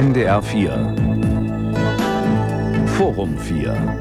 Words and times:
NDR 0.00 0.40
4 0.42 0.96
Forum 2.96 3.36
4 3.36 3.98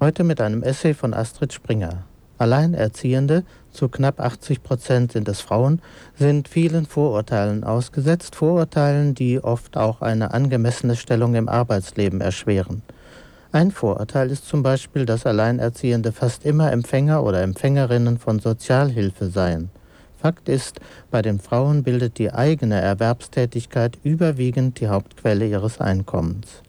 Heute 0.00 0.24
mit 0.24 0.40
einem 0.40 0.64
Essay 0.64 0.94
von 0.94 1.14
Astrid 1.14 1.52
Springer. 1.52 2.06
Alleinerziehende, 2.38 3.44
zu 3.70 3.88
knapp 3.88 4.18
80 4.18 4.64
Prozent 4.64 5.12
sind 5.12 5.28
es 5.28 5.40
Frauen, 5.40 5.80
sind 6.18 6.48
vielen 6.48 6.86
Vorurteilen 6.86 7.62
ausgesetzt, 7.62 8.34
Vorurteilen, 8.34 9.14
die 9.14 9.38
oft 9.38 9.76
auch 9.76 10.02
eine 10.02 10.34
angemessene 10.34 10.96
Stellung 10.96 11.36
im 11.36 11.48
Arbeitsleben 11.48 12.20
erschweren. 12.20 12.82
Ein 13.52 13.70
Vorurteil 13.70 14.32
ist 14.32 14.48
zum 14.48 14.64
Beispiel, 14.64 15.06
dass 15.06 15.24
Alleinerziehende 15.24 16.10
fast 16.10 16.44
immer 16.44 16.72
Empfänger 16.72 17.22
oder 17.22 17.42
Empfängerinnen 17.42 18.18
von 18.18 18.40
Sozialhilfe 18.40 19.30
seien. 19.30 19.70
Fakt 20.20 20.50
ist, 20.50 20.80
bei 21.10 21.22
den 21.22 21.40
Frauen 21.40 21.82
bildet 21.82 22.18
die 22.18 22.30
eigene 22.30 22.78
Erwerbstätigkeit 22.78 23.98
überwiegend 24.02 24.78
die 24.78 24.88
Hauptquelle 24.88 25.46
ihres 25.46 25.80
Einkommens. 25.80 26.62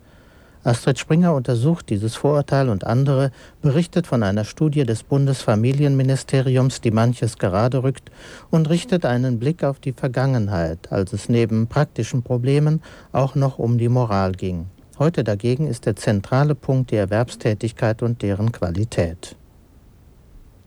Astrid 0.63 0.99
Springer 0.99 1.33
untersucht 1.33 1.89
dieses 1.89 2.15
Vorurteil 2.15 2.69
und 2.69 2.85
andere, 2.85 3.31
berichtet 3.61 4.07
von 4.07 4.21
einer 4.23 4.45
Studie 4.45 4.85
des 4.85 5.03
Bundesfamilienministeriums, 5.03 6.81
die 6.81 6.91
manches 6.91 7.39
gerade 7.39 7.83
rückt, 7.83 8.11
und 8.51 8.69
richtet 8.69 9.05
einen 9.05 9.39
Blick 9.39 9.63
auf 9.63 9.79
die 9.79 9.93
Vergangenheit, 9.93 10.91
als 10.91 11.11
es 11.13 11.29
neben 11.29 11.67
praktischen 11.67 12.21
Problemen 12.21 12.81
auch 13.11 13.35
noch 13.35 13.57
um 13.57 13.79
die 13.79 13.89
Moral 13.89 14.33
ging. 14.33 14.67
Heute 14.99 15.23
dagegen 15.23 15.67
ist 15.67 15.87
der 15.87 15.95
zentrale 15.95 16.53
Punkt 16.53 16.91
die 16.91 16.97
Erwerbstätigkeit 16.97 18.03
und 18.03 18.21
deren 18.21 18.51
Qualität. 18.51 19.35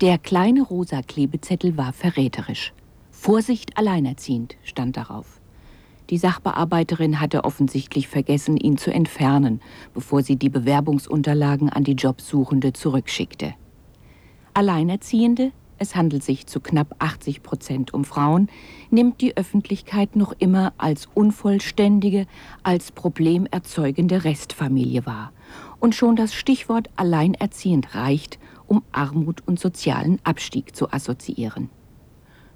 Der 0.00 0.18
kleine 0.18 0.62
rosa 0.62 1.02
Klebezettel 1.02 1.76
war 1.76 1.92
verräterisch. 1.92 2.72
Vorsicht 3.12 3.78
alleinerziehend 3.78 4.56
stand 4.64 4.96
darauf. 4.96 5.40
Die 6.10 6.18
Sachbearbeiterin 6.18 7.20
hatte 7.20 7.44
offensichtlich 7.44 8.08
vergessen, 8.08 8.56
ihn 8.56 8.76
zu 8.76 8.92
entfernen, 8.92 9.60
bevor 9.94 10.22
sie 10.22 10.34
die 10.34 10.50
Bewerbungsunterlagen 10.50 11.70
an 11.70 11.84
die 11.84 11.92
Jobsuchende 11.92 12.72
zurückschickte. 12.72 13.54
Alleinerziehende 14.52 15.52
es 15.78 15.96
handelt 15.96 16.22
sich 16.22 16.46
zu 16.46 16.60
knapp 16.60 16.94
80 17.00 17.42
Prozent 17.42 17.92
um 17.92 18.04
Frauen, 18.04 18.48
nimmt 18.90 19.20
die 19.20 19.36
Öffentlichkeit 19.36 20.14
noch 20.14 20.32
immer 20.38 20.72
als 20.78 21.08
unvollständige, 21.14 22.26
als 22.62 22.92
problemerzeugende 22.92 24.24
Restfamilie 24.24 25.04
wahr. 25.04 25.32
Und 25.80 25.94
schon 25.94 26.16
das 26.16 26.32
Stichwort 26.32 26.90
alleinerziehend 26.96 27.94
reicht, 27.94 28.38
um 28.66 28.82
Armut 28.92 29.42
und 29.46 29.58
sozialen 29.58 30.18
Abstieg 30.24 30.74
zu 30.74 30.92
assoziieren. 30.92 31.70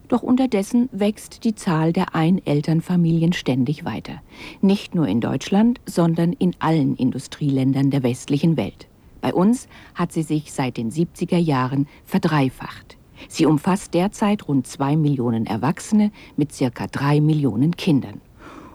Doch 0.08 0.22
unterdessen 0.22 0.88
wächst 0.90 1.44
die 1.44 1.54
Zahl 1.54 1.92
der 1.92 2.14
Einelternfamilien 2.14 3.34
ständig 3.34 3.84
weiter. 3.84 4.22
Nicht 4.62 4.94
nur 4.94 5.06
in 5.06 5.20
Deutschland, 5.20 5.80
sondern 5.84 6.32
in 6.32 6.56
allen 6.60 6.96
Industrieländern 6.96 7.90
der 7.90 8.02
westlichen 8.02 8.56
Welt. 8.56 8.88
Bei 9.20 9.34
uns 9.34 9.68
hat 9.94 10.12
sie 10.12 10.22
sich 10.22 10.52
seit 10.52 10.78
den 10.78 10.90
70er 10.90 11.36
Jahren 11.36 11.86
verdreifacht. 12.04 12.96
Sie 13.28 13.44
umfasst 13.44 13.92
derzeit 13.94 14.48
rund 14.48 14.66
zwei 14.66 14.96
Millionen 14.96 15.44
Erwachsene 15.44 16.12
mit 16.36 16.52
circa 16.52 16.86
drei 16.86 17.20
Millionen 17.20 17.76
Kindern. 17.76 18.20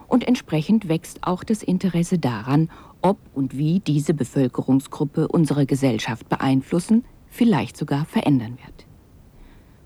Und 0.08 0.28
entsprechend 0.28 0.90
wächst 0.90 1.24
auch 1.24 1.44
das 1.44 1.64
Interesse 1.64 2.20
daran, 2.20 2.70
ob 3.02 3.18
und 3.34 3.58
wie 3.58 3.80
diese 3.80 4.14
Bevölkerungsgruppe 4.14 5.28
unsere 5.28 5.66
Gesellschaft 5.66 6.30
beeinflussen, 6.30 7.04
vielleicht 7.34 7.76
sogar 7.76 8.06
verändern 8.06 8.58
wird. 8.64 8.86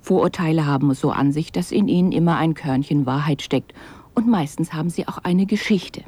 Vorurteile 0.01 0.65
haben 0.65 0.91
es 0.91 0.99
so 0.99 1.11
an 1.11 1.31
sich, 1.31 1.51
dass 1.51 1.71
in 1.71 1.87
ihnen 1.87 2.11
immer 2.11 2.37
ein 2.37 2.53
Körnchen 2.53 3.05
Wahrheit 3.05 3.41
steckt 3.41 3.73
und 4.13 4.27
meistens 4.27 4.73
haben 4.73 4.89
sie 4.89 5.07
auch 5.07 5.17
eine 5.19 5.45
Geschichte. 5.45 6.03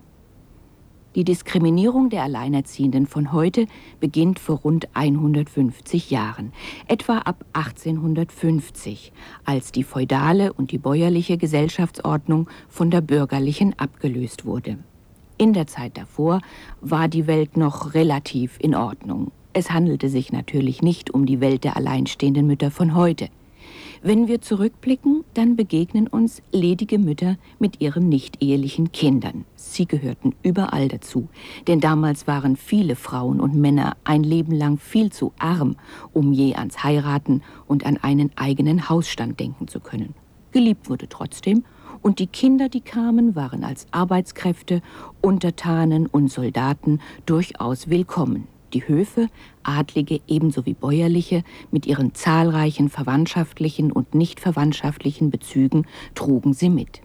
Die 1.15 1.23
Diskriminierung 1.23 2.09
der 2.09 2.23
Alleinerziehenden 2.23 3.07
von 3.07 3.33
heute 3.33 3.65
beginnt 3.99 4.37
vor 4.37 4.59
rund 4.59 4.87
150 4.93 6.11
Jahren, 6.11 6.53
etwa 6.87 7.17
ab 7.19 7.43
1850, 7.53 9.11
als 9.43 9.71
die 9.71 9.83
feudale 9.83 10.53
und 10.53 10.71
die 10.71 10.77
bäuerliche 10.77 11.37
Gesellschaftsordnung 11.37 12.47
von 12.67 12.91
der 12.91 13.01
bürgerlichen 13.01 13.77
abgelöst 13.79 14.45
wurde. 14.45 14.77
In 15.37 15.53
der 15.53 15.67
Zeit 15.67 15.97
davor 15.97 16.41
war 16.79 17.07
die 17.07 17.25
Welt 17.25 17.57
noch 17.57 17.95
relativ 17.95 18.57
in 18.59 18.75
Ordnung. 18.75 19.31
Es 19.59 19.71
handelte 19.71 20.07
sich 20.07 20.31
natürlich 20.31 20.81
nicht 20.81 21.13
um 21.13 21.25
die 21.25 21.41
Welt 21.41 21.65
der 21.65 21.75
alleinstehenden 21.75 22.47
Mütter 22.47 22.71
von 22.71 22.95
heute. 22.95 23.27
Wenn 24.01 24.29
wir 24.29 24.39
zurückblicken, 24.39 25.25
dann 25.33 25.57
begegnen 25.57 26.07
uns 26.07 26.41
ledige 26.53 26.97
Mütter 26.97 27.35
mit 27.59 27.81
ihren 27.81 28.07
nicht-ehelichen 28.07 28.93
Kindern. 28.93 29.43
Sie 29.57 29.85
gehörten 29.85 30.33
überall 30.43 30.87
dazu, 30.87 31.27
denn 31.67 31.81
damals 31.81 32.25
waren 32.25 32.55
viele 32.55 32.95
Frauen 32.95 33.41
und 33.41 33.53
Männer 33.53 33.97
ein 34.05 34.23
Leben 34.23 34.53
lang 34.53 34.77
viel 34.77 35.11
zu 35.11 35.33
arm, 35.39 35.75
um 36.13 36.31
je 36.31 36.55
ans 36.55 36.81
Heiraten 36.85 37.41
und 37.67 37.85
an 37.85 37.97
einen 37.97 38.31
eigenen 38.37 38.87
Hausstand 38.87 39.41
denken 39.41 39.67
zu 39.67 39.81
können. 39.81 40.13
Geliebt 40.53 40.89
wurde 40.89 41.09
trotzdem, 41.09 41.65
und 42.01 42.19
die 42.19 42.27
Kinder, 42.27 42.69
die 42.69 42.79
kamen, 42.79 43.35
waren 43.35 43.65
als 43.65 43.87
Arbeitskräfte, 43.91 44.81
Untertanen 45.19 46.05
und 46.05 46.31
Soldaten 46.31 47.01
durchaus 47.25 47.89
willkommen 47.89 48.47
die 48.73 48.87
Höfe, 48.87 49.29
adlige 49.63 50.21
ebenso 50.27 50.65
wie 50.65 50.73
bäuerliche, 50.73 51.43
mit 51.71 51.85
ihren 51.85 52.13
zahlreichen 52.13 52.89
verwandtschaftlichen 52.89 53.91
und 53.91 54.15
nicht 54.15 54.39
verwandtschaftlichen 54.39 55.29
Bezügen 55.29 55.85
trugen 56.15 56.53
sie 56.53 56.69
mit. 56.69 57.01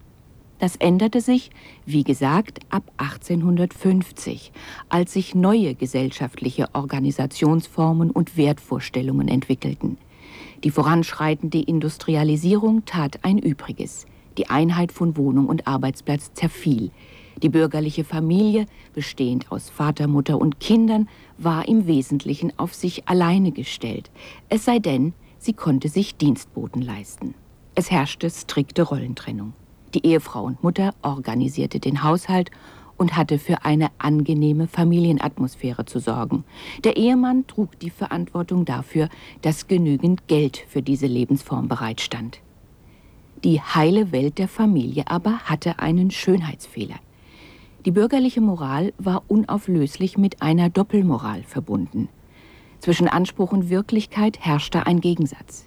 Das 0.59 0.77
änderte 0.77 1.21
sich, 1.21 1.51
wie 1.85 2.05
gesagt, 2.05 2.61
ab 2.71 2.91
1850, 2.97 4.53
als 4.89 5.13
sich 5.13 5.35
neue 5.35 5.75
gesellschaftliche 5.75 6.69
Organisationsformen 6.75 8.11
und 8.11 8.37
Wertvorstellungen 8.37 9.29
entwickelten. 9.29 9.99
Die 10.63 10.71
voranschreitende 10.71 11.61
Industrialisierung 11.61 12.85
tat 12.87 13.19
ein 13.23 13.39
Übriges. 13.39 14.07
Die 14.39 14.49
Einheit 14.49 14.93
von 14.93 15.17
Wohnung 15.17 15.47
und 15.47 15.67
Arbeitsplatz 15.67 16.33
zerfiel. 16.33 16.91
Die 17.43 17.49
bürgerliche 17.49 18.05
Familie, 18.05 18.67
bestehend 18.95 19.51
aus 19.51 19.71
Vater, 19.71 20.07
Mutter 20.07 20.39
und 20.39 20.61
Kindern, 20.61 21.09
war 21.39 21.69
im 21.69 21.87
Wesentlichen 21.87 22.53
auf 22.59 22.75
sich 22.75 23.09
alleine 23.09 23.53
gestellt, 23.53 24.11
es 24.49 24.65
sei 24.65 24.79
denn, 24.79 25.15
sie 25.39 25.53
konnte 25.53 25.89
sich 25.89 26.17
Dienstboten 26.17 26.81
leisten. 26.81 27.35
Es 27.75 27.91
herrschte 27.91 28.31
strikte 28.31 28.83
Rollentrennung. 28.83 29.53
Die 29.95 30.07
Ehefrau 30.07 30.45
und 30.45 30.63
Mutter 30.63 30.95
organisierte 31.03 31.81
den 31.81 32.03
Haushalt 32.03 32.51
und 32.97 33.17
hatte 33.17 33.39
für 33.39 33.65
eine 33.65 33.89
angenehme 33.99 34.69
Familienatmosphäre 34.69 35.85
zu 35.85 35.99
sorgen. 35.99 36.45
Der 36.85 36.97
Ehemann 36.97 37.47
trug 37.47 37.79
die 37.81 37.91
Verantwortung 37.91 38.65
dafür, 38.65 39.09
dass 39.43 39.67
genügend 39.67 40.29
Geld 40.29 40.65
für 40.69 40.83
diese 40.83 41.07
Lebensform 41.07 41.69
bereitstand. 41.69 42.41
Die 43.43 43.61
heile 43.61 44.13
Welt 44.13 44.39
der 44.39 44.49
Familie 44.49 45.05
aber 45.07 45.41
hatte 45.41 45.79
einen 45.79 46.11
Schönheitsfehler. 46.11 46.97
Die 47.85 47.91
bürgerliche 47.91 48.41
Moral 48.41 48.95
war 48.99 49.25
unauflöslich 49.29 50.17
mit 50.17 50.41
einer 50.41 50.71
Doppelmoral 50.71 51.43
verbunden. 51.43 52.09
Zwischen 52.81 53.09
Anspruch 53.09 53.53
und 53.53 53.69
Wirklichkeit 53.69 54.41
herrschte 54.41 54.87
ein 54.87 55.01
Gegensatz. 55.01 55.67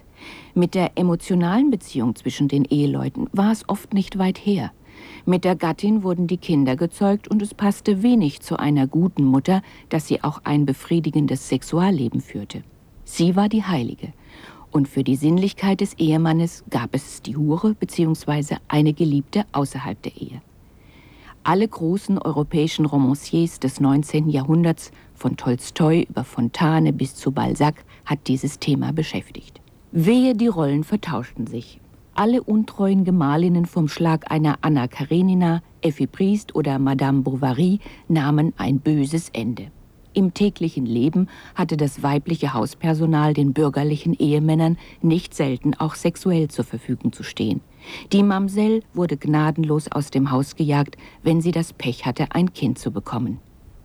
Mit 0.52 0.74
der 0.74 0.92
emotionalen 0.96 1.70
Beziehung 1.70 2.16
zwischen 2.16 2.48
den 2.48 2.64
Eheleuten 2.64 3.28
war 3.32 3.52
es 3.52 3.68
oft 3.68 3.94
nicht 3.94 4.18
weit 4.18 4.38
her. 4.38 4.72
Mit 5.26 5.44
der 5.44 5.54
Gattin 5.54 6.02
wurden 6.02 6.26
die 6.26 6.38
Kinder 6.38 6.74
gezeugt 6.74 7.28
und 7.28 7.40
es 7.40 7.54
passte 7.54 8.02
wenig 8.02 8.40
zu 8.40 8.58
einer 8.58 8.88
guten 8.88 9.24
Mutter, 9.24 9.62
dass 9.88 10.08
sie 10.08 10.24
auch 10.24 10.40
ein 10.42 10.66
befriedigendes 10.66 11.48
Sexualleben 11.48 12.20
führte. 12.20 12.64
Sie 13.04 13.36
war 13.36 13.48
die 13.48 13.62
Heilige. 13.62 14.12
Und 14.72 14.88
für 14.88 15.04
die 15.04 15.16
Sinnlichkeit 15.16 15.80
des 15.80 15.94
Ehemannes 15.94 16.64
gab 16.68 16.96
es 16.96 17.22
die 17.22 17.36
Hure 17.36 17.74
bzw. 17.74 18.56
eine 18.66 18.92
Geliebte 18.92 19.46
außerhalb 19.52 20.02
der 20.02 20.16
Ehe. 20.16 20.42
Alle 21.42 21.66
großen 21.66 22.18
europäischen 22.18 22.84
Romanciers 22.84 23.58
des 23.60 23.80
19. 23.80 24.28
Jahrhunderts, 24.28 24.90
von 25.14 25.36
Tolstoi 25.36 26.06
über 26.08 26.24
Fontane 26.24 26.92
bis 26.92 27.14
zu 27.14 27.32
Balzac, 27.32 27.84
hat 28.04 28.18
dieses 28.26 28.58
Thema 28.58 28.92
beschäftigt. 28.92 29.60
Wehe, 29.90 30.34
die 30.34 30.48
Rollen 30.48 30.84
vertauschten 30.84 31.46
sich. 31.46 31.80
Alle 32.14 32.42
untreuen 32.42 33.04
Gemahlinnen 33.04 33.64
vom 33.64 33.88
Schlag 33.88 34.30
einer 34.30 34.58
Anna 34.60 34.88
Karenina, 34.88 35.62
Effi 35.80 36.06
Priest 36.06 36.54
oder 36.54 36.78
Madame 36.78 37.22
Bovary 37.22 37.78
nahmen 38.08 38.52
ein 38.56 38.80
böses 38.80 39.30
Ende. 39.30 39.70
Im 40.14 40.34
täglichen 40.34 40.84
Leben 40.84 41.28
hatte 41.54 41.76
das 41.76 42.02
weibliche 42.02 42.52
Hauspersonal 42.52 43.34
den 43.34 43.52
bürgerlichen 43.52 44.14
Ehemännern 44.14 44.76
nicht 45.00 45.32
selten 45.32 45.74
auch 45.74 45.94
sexuell 45.94 46.48
zur 46.48 46.64
Verfügung 46.64 47.12
zu 47.12 47.22
stehen. 47.22 47.60
Die 48.12 48.22
Mamsell 48.22 48.82
wurde 48.94 49.16
gnadenlos 49.16 49.90
aus 49.90 50.10
dem 50.10 50.30
Haus 50.30 50.56
gejagt, 50.56 50.96
wenn 51.22 51.40
sie 51.40 51.52
das 51.52 51.72
Pech 51.72 52.06
hatte, 52.06 52.26
ein 52.30 52.52
Kind 52.52 52.78
zu 52.78 52.90
bekommen. 52.90 53.38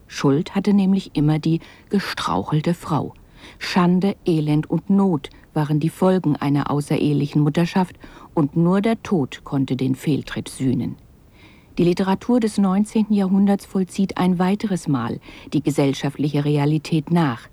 Schuld 0.08 0.56
hatte 0.56 0.74
nämlich 0.74 1.12
immer 1.16 1.40
die 1.40 1.60
gestrauchelte 1.90 2.74
Frau. 2.74 3.14
Schande, 3.60 4.16
Elend 4.26 4.70
und 4.70 4.90
Not 4.90 5.30
waren 5.54 5.80
die 5.80 5.90
Folgen 5.90 6.36
einer 6.36 6.72
außerehelichen 6.72 7.42
Mutterschaft 7.42 7.96
und 8.34 8.56
nur 8.56 8.82
der 8.82 9.02
Tod 9.04 9.44
konnte 9.44 9.76
den 9.76 9.96
Fehltritt 9.96 10.50
sühnen. 10.50 10.96
Die 11.78 11.84
Literatur 11.84 12.40
des 12.40 12.60
19. 12.60 13.08
Jahrhunderts 13.10 13.66
vollzieht 13.66 14.18
ein 14.18 14.38
weiteres 14.38 14.88
Mal 14.88 15.20
die 15.54 15.64
gesellschaftliche 15.64 16.46
Realität 16.46 17.12
nach. 17.12 17.48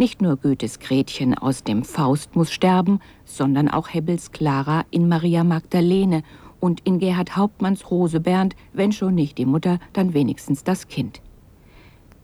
Nicht 0.00 0.22
nur 0.22 0.38
Goethes 0.38 0.78
Gretchen 0.78 1.36
aus 1.36 1.62
dem 1.62 1.84
Faust 1.84 2.34
muss 2.34 2.50
sterben, 2.50 3.00
sondern 3.26 3.68
auch 3.68 3.92
Hebbels 3.92 4.32
Clara 4.32 4.86
in 4.90 5.08
Maria 5.08 5.44
Magdalene 5.44 6.22
und 6.58 6.80
in 6.86 6.98
Gerhard 6.98 7.36
Hauptmanns 7.36 7.90
Rose 7.90 8.18
Bernd, 8.18 8.56
wenn 8.72 8.92
schon 8.92 9.14
nicht 9.14 9.36
die 9.36 9.44
Mutter, 9.44 9.78
dann 9.92 10.14
wenigstens 10.14 10.64
das 10.64 10.88
Kind. 10.88 11.20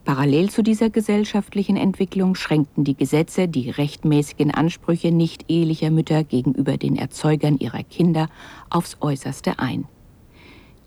Parallel 0.06 0.48
zu 0.48 0.62
dieser 0.62 0.88
gesellschaftlichen 0.88 1.76
Entwicklung 1.76 2.34
schränkten 2.34 2.82
die 2.82 2.96
Gesetze 2.96 3.46
die 3.46 3.68
rechtmäßigen 3.68 4.52
Ansprüche 4.52 5.12
nicht 5.12 5.44
ehelicher 5.50 5.90
Mütter 5.90 6.24
gegenüber 6.24 6.78
den 6.78 6.96
Erzeugern 6.96 7.58
ihrer 7.58 7.82
Kinder 7.82 8.30
aufs 8.70 8.96
äußerste 9.02 9.58
ein. 9.58 9.84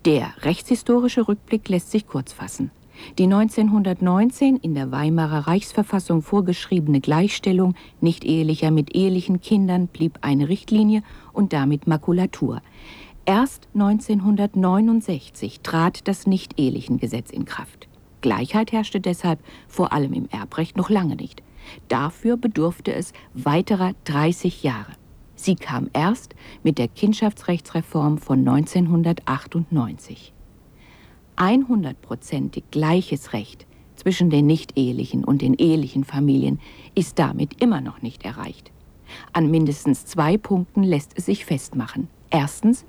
Der 0.06 0.32
rechtshistorische 0.42 1.28
Rückblick 1.28 1.68
lässt 1.68 1.92
sich 1.92 2.08
kurz 2.08 2.32
fassen. 2.32 2.72
Die 3.18 3.24
1919 3.24 4.56
in 4.56 4.74
der 4.74 4.90
Weimarer 4.90 5.46
Reichsverfassung 5.46 6.22
vorgeschriebene 6.22 7.00
Gleichstellung 7.00 7.74
nicht-ehelicher 8.00 8.70
mit 8.70 8.94
ehelichen 8.94 9.40
Kindern 9.40 9.88
blieb 9.88 10.18
eine 10.22 10.48
Richtlinie 10.48 11.02
und 11.32 11.52
damit 11.52 11.86
Makulatur. 11.86 12.62
Erst 13.26 13.68
1969 13.74 15.60
trat 15.60 16.08
das 16.08 16.26
Nicht-Ehelichen-Gesetz 16.26 17.30
in 17.30 17.44
Kraft. 17.44 17.88
Gleichheit 18.20 18.72
herrschte 18.72 19.00
deshalb 19.00 19.40
vor 19.68 19.92
allem 19.92 20.12
im 20.12 20.28
Erbrecht 20.30 20.76
noch 20.76 20.90
lange 20.90 21.16
nicht. 21.16 21.42
Dafür 21.88 22.36
bedurfte 22.36 22.92
es 22.92 23.12
weiterer 23.34 23.92
30 24.04 24.62
Jahre. 24.62 24.92
Sie 25.34 25.54
kam 25.54 25.88
erst 25.92 26.34
mit 26.62 26.76
der 26.78 26.88
Kindschaftsrechtsreform 26.88 28.18
von 28.18 28.40
1998. 28.40 30.34
100%ig 31.40 32.64
gleiches 32.70 33.32
Recht 33.32 33.66
zwischen 33.96 34.30
den 34.30 34.46
nicht-ehelichen 34.46 35.24
und 35.24 35.40
den 35.42 35.54
ehelichen 35.54 36.04
Familien 36.04 36.60
ist 36.94 37.18
damit 37.18 37.62
immer 37.62 37.80
noch 37.80 38.02
nicht 38.02 38.24
erreicht. 38.24 38.70
An 39.32 39.50
mindestens 39.50 40.04
zwei 40.04 40.36
Punkten 40.36 40.82
lässt 40.82 41.12
es 41.16 41.26
sich 41.26 41.44
festmachen. 41.44 42.08
Erstens, 42.30 42.84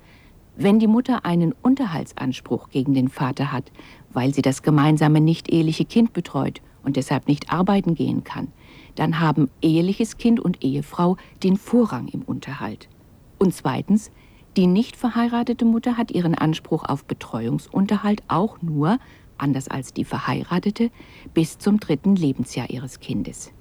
wenn 0.56 0.78
die 0.78 0.86
Mutter 0.86 1.24
einen 1.24 1.54
Unterhaltsanspruch 1.62 2.68
gegen 2.68 2.92
den 2.92 3.08
Vater 3.08 3.52
hat, 3.52 3.72
weil 4.12 4.34
sie 4.34 4.42
das 4.42 4.62
gemeinsame 4.62 5.20
nicht-eheliche 5.20 5.86
Kind 5.86 6.12
betreut 6.12 6.60
und 6.84 6.96
deshalb 6.96 7.28
nicht 7.28 7.50
arbeiten 7.52 7.94
gehen 7.94 8.22
kann, 8.22 8.48
dann 8.94 9.18
haben 9.18 9.48
eheliches 9.62 10.18
Kind 10.18 10.40
und 10.40 10.62
Ehefrau 10.62 11.16
den 11.42 11.56
Vorrang 11.56 12.08
im 12.08 12.20
Unterhalt. 12.22 12.88
Und 13.38 13.54
zweitens, 13.54 14.10
die 14.56 14.66
nicht 14.66 14.96
verheiratete 14.96 15.64
Mutter 15.64 15.96
hat 15.96 16.10
ihren 16.10 16.34
Anspruch 16.34 16.84
auf 16.84 17.04
Betreuungsunterhalt 17.04 18.22
auch 18.28 18.60
nur, 18.62 18.98
anders 19.38 19.68
als 19.68 19.92
die 19.92 20.04
verheiratete, 20.04 20.90
bis 21.34 21.58
zum 21.58 21.80
dritten 21.80 22.16
Lebensjahr 22.16 22.70
ihres 22.70 23.00
Kindes. 23.00 23.52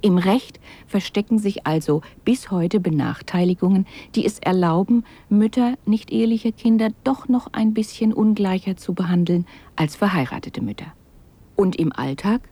Im 0.00 0.16
Recht 0.16 0.60
verstecken 0.86 1.38
sich 1.38 1.66
also 1.66 2.02
bis 2.24 2.52
heute 2.52 2.78
Benachteiligungen, 2.78 3.86
die 4.14 4.24
es 4.24 4.38
erlauben, 4.38 5.04
Mütter 5.28 5.74
nicht 5.86 6.12
ehelicher 6.12 6.52
Kinder 6.52 6.90
doch 7.02 7.28
noch 7.28 7.52
ein 7.52 7.74
bisschen 7.74 8.12
ungleicher 8.12 8.76
zu 8.76 8.94
behandeln 8.94 9.44
als 9.74 9.96
verheiratete 9.96 10.60
Mütter. 10.60 10.92
Und 11.56 11.74
im 11.74 11.92
Alltag? 11.92 12.48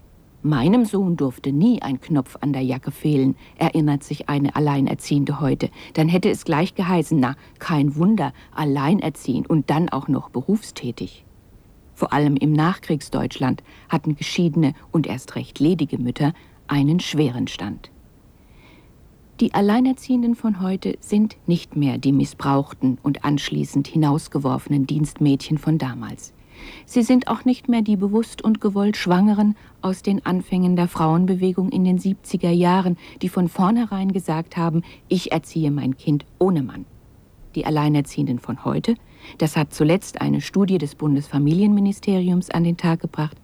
Meinem 0.47 0.85
Sohn 0.85 1.17
durfte 1.17 1.53
nie 1.53 1.83
ein 1.83 2.01
Knopf 2.01 2.37
an 2.41 2.53
der 2.53 2.63
Jacke 2.63 2.93
fehlen, 2.93 3.35
erinnert 3.59 4.05
sich 4.05 4.29
eine 4.29 4.55
Alleinerziehende 4.55 5.41
heute. 5.41 5.71
Dann 5.95 6.09
hätte 6.09 6.31
es 6.31 6.45
gleich 6.45 6.77
geheißen, 6.77 7.19
na, 7.19 7.35
kein 7.59 7.97
Wunder, 7.97 8.33
alleinerziehend 8.55 9.51
und 9.51 9.71
dann 9.71 9.89
auch 9.89 10.07
noch 10.07 10.31
berufstätig. 10.31 11.25
Vor 11.95 12.13
allem 12.13 12.37
im 12.37 12.53
Nachkriegsdeutschland 12.53 13.65
hatten 13.89 14.15
geschiedene 14.15 14.75
und 14.93 15.09
erst 15.09 15.35
recht 15.35 15.59
ledige 15.59 15.99
Mütter 15.99 16.33
einen 16.69 17.01
schweren 17.01 17.49
Stand. 17.49 17.91
Die 19.41 19.53
Alleinerziehenden 19.53 20.37
von 20.37 20.61
heute 20.61 20.97
sind 21.01 21.37
nicht 21.47 21.75
mehr 21.75 21.99
die 21.99 22.13
missbrauchten 22.13 22.99
und 23.03 23.25
anschließend 23.25 23.89
hinausgeworfenen 23.89 24.87
Dienstmädchen 24.87 25.59
von 25.59 25.77
damals. 25.77 26.33
Sie 26.85 27.03
sind 27.03 27.29
auch 27.29 27.45
nicht 27.45 27.69
mehr 27.69 27.83
die 27.83 27.97
bewusst 27.97 28.43
und 28.43 28.61
gewollt 28.61 28.97
Schwangeren 28.97 29.57
aus 29.83 30.03
den 30.03 30.25
Anfängen 30.25 30.77
der 30.77 30.89
Frauenbewegung 30.89 31.71
in 31.71 31.85
den 31.85 31.99
70er 31.99 32.51
Jahren, 32.51 32.97
die 33.23 33.29
von 33.29 33.49
vornherein 33.49 34.13
gesagt 34.13 34.57
haben, 34.57 34.83
ich 35.09 35.33
erziehe 35.33 35.71
mein 35.71 35.97
Kind 35.97 36.25
ohne 36.39 36.63
Mann. 36.63 36.85
Die 37.55 37.65
Alleinerziehenden 37.65 38.39
von 38.39 38.65
heute 38.65 38.97
das 39.39 39.57
hat 39.57 39.73
zuletzt 39.73 40.21
eine 40.21 40.41
Studie 40.41 40.79
des 40.79 40.95
Bundesfamilienministeriums 40.95 42.51
an 42.51 42.65
den 42.65 42.77
Tag 42.77 43.01
gebracht, 43.01 43.37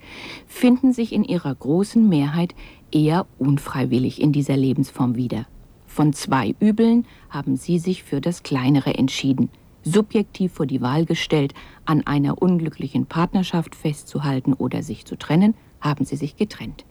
finden 0.47 0.93
sich 0.93 1.13
in 1.13 1.25
ihrer 1.25 1.55
großen 1.55 2.09
Mehrheit 2.09 2.55
eher 2.91 3.27
unfreiwillig 3.39 4.21
in 4.21 4.33
dieser 4.33 4.57
Lebensform 4.57 5.17
wieder. 5.17 5.47
Von 5.87 6.13
zwei 6.13 6.55
Übeln 6.59 7.07
haben 7.29 7.57
sie 7.57 7.79
sich 7.79 8.03
für 8.03 8.21
das 8.21 8.43
kleinere 8.43 8.95
entschieden, 8.95 9.51
subjektiv 9.85 10.53
vor 10.53 10.67
die 10.67 10.81
Wahl 10.81 11.05
gestellt, 11.07 11.55
an 11.85 12.07
einer 12.07 12.41
unglücklichen 12.41 13.07
Partnerschaft 13.07 13.75
festzuhalten 13.75 14.53
oder 14.53 14.83
sich 14.83 15.05
zu 15.05 15.17
trennen, 15.17 15.55
haben 15.81 16.05
sie 16.05 16.17
sich 16.17 16.37
getrennt. 16.37 16.85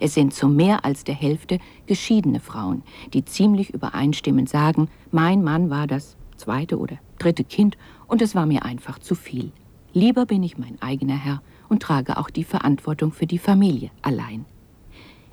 Es 0.00 0.14
sind 0.14 0.34
zu 0.34 0.48
mehr 0.48 0.84
als 0.84 1.04
der 1.04 1.14
Hälfte 1.14 1.58
geschiedene 1.86 2.40
Frauen, 2.40 2.82
die 3.12 3.24
ziemlich 3.24 3.70
übereinstimmend 3.70 4.48
sagen, 4.48 4.88
mein 5.10 5.42
Mann 5.42 5.70
war 5.70 5.86
das 5.86 6.16
zweite 6.36 6.78
oder 6.78 6.98
dritte 7.18 7.44
Kind 7.44 7.78
und 8.06 8.20
es 8.20 8.34
war 8.34 8.46
mir 8.46 8.64
einfach 8.64 8.98
zu 8.98 9.14
viel. 9.14 9.52
Lieber 9.92 10.26
bin 10.26 10.42
ich 10.42 10.58
mein 10.58 10.80
eigener 10.82 11.16
Herr 11.16 11.40
und 11.68 11.82
trage 11.82 12.18
auch 12.18 12.28
die 12.28 12.44
Verantwortung 12.44 13.12
für 13.12 13.26
die 13.26 13.38
Familie 13.38 13.90
allein. 14.02 14.44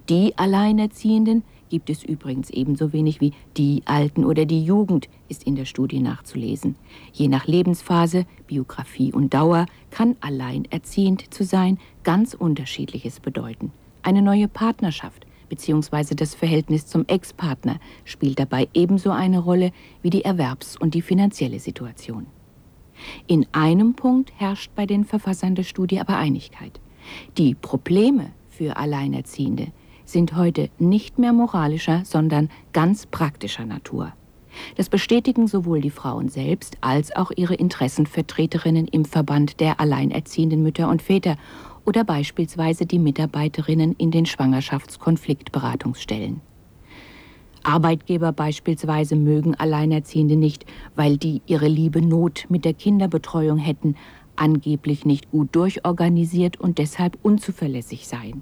Die 0.10 0.38
Alleinerziehenden 0.38 1.44
gibt 1.72 1.90
es 1.90 2.04
übrigens 2.04 2.50
ebenso 2.50 2.92
wenig 2.92 3.22
wie 3.22 3.32
die 3.56 3.82
Alten 3.86 4.26
oder 4.26 4.46
die 4.46 4.64
Jugend, 4.64 5.08
ist 5.30 5.46
in 5.46 5.56
der 5.56 5.64
Studie 5.64 6.02
nachzulesen. 6.02 6.76
Je 7.14 7.30
nach 7.30 7.48
Lebensphase, 7.48 8.26
Biografie 8.46 9.14
und 9.14 9.34
Dauer 9.34 9.66
kann 9.90 10.18
alleinerziehend 10.20 11.34
zu 11.34 11.46
sein 11.46 11.80
ganz 12.04 12.34
unterschiedliches 12.34 13.22
bedeuten. 13.22 13.72
Eine 14.04 14.22
neue 14.22 14.50
Partnerschaft 14.50 15.26
bzw. 15.48 16.14
das 16.14 16.36
Verhältnis 16.36 16.88
zum 16.88 17.06
Ex-Partner 17.08 17.80
spielt 18.04 18.40
dabei 18.40 18.68
ebenso 18.74 19.12
eine 19.12 19.40
Rolle 19.40 19.72
wie 20.02 20.10
die 20.10 20.26
Erwerbs- 20.26 20.76
und 20.76 20.94
die 20.94 21.02
finanzielle 21.02 21.60
Situation. 21.60 22.26
In 23.28 23.48
einem 23.54 23.94
Punkt 23.94 24.34
herrscht 24.36 24.72
bei 24.76 24.86
den 24.86 25.06
Verfassern 25.06 25.56
der 25.56 25.64
Studie 25.64 26.02
aber 26.02 26.18
Einigkeit. 26.18 26.82
Die 27.38 27.56
Probleme 27.56 28.32
für 28.50 28.76
Alleinerziehende 28.76 29.68
sind 30.12 30.36
heute 30.36 30.70
nicht 30.80 31.20
mehr 31.20 31.34
moralischer, 31.34 32.02
sondern 32.06 32.50
ganz 32.74 33.06
praktischer 33.06 33.66
Natur. 33.66 34.14
Das 34.76 34.90
bestätigen 34.90 35.48
sowohl 35.48 35.80
die 35.82 35.90
Frauen 35.90 36.30
selbst 36.30 36.78
als 36.82 37.16
auch 37.16 37.32
ihre 37.36 37.56
Interessenvertreterinnen 37.56 38.88
im 38.88 39.06
Verband 39.06 39.60
der 39.60 39.80
alleinerziehenden 39.80 40.62
Mütter 40.62 40.90
und 40.90 41.02
Väter 41.02 41.38
oder 41.86 42.04
beispielsweise 42.04 42.86
die 42.86 43.00
Mitarbeiterinnen 43.00 43.96
in 43.98 44.12
den 44.12 44.26
Schwangerschaftskonfliktberatungsstellen. 44.26 46.42
Arbeitgeber 47.64 48.32
beispielsweise 48.32 49.16
mögen 49.16 49.56
Alleinerziehende 49.56 50.36
nicht, 50.36 50.66
weil 50.96 51.18
die 51.18 51.42
ihre 51.46 51.68
liebe 51.68 52.02
Not 52.02 52.46
mit 52.50 52.66
der 52.66 52.74
Kinderbetreuung 52.74 53.60
hätten, 53.60 53.96
angeblich 54.36 55.06
nicht 55.06 55.30
gut 55.32 55.56
durchorganisiert 55.56 56.60
und 56.60 56.80
deshalb 56.80 57.18
unzuverlässig 57.22 58.08
seien. 58.08 58.42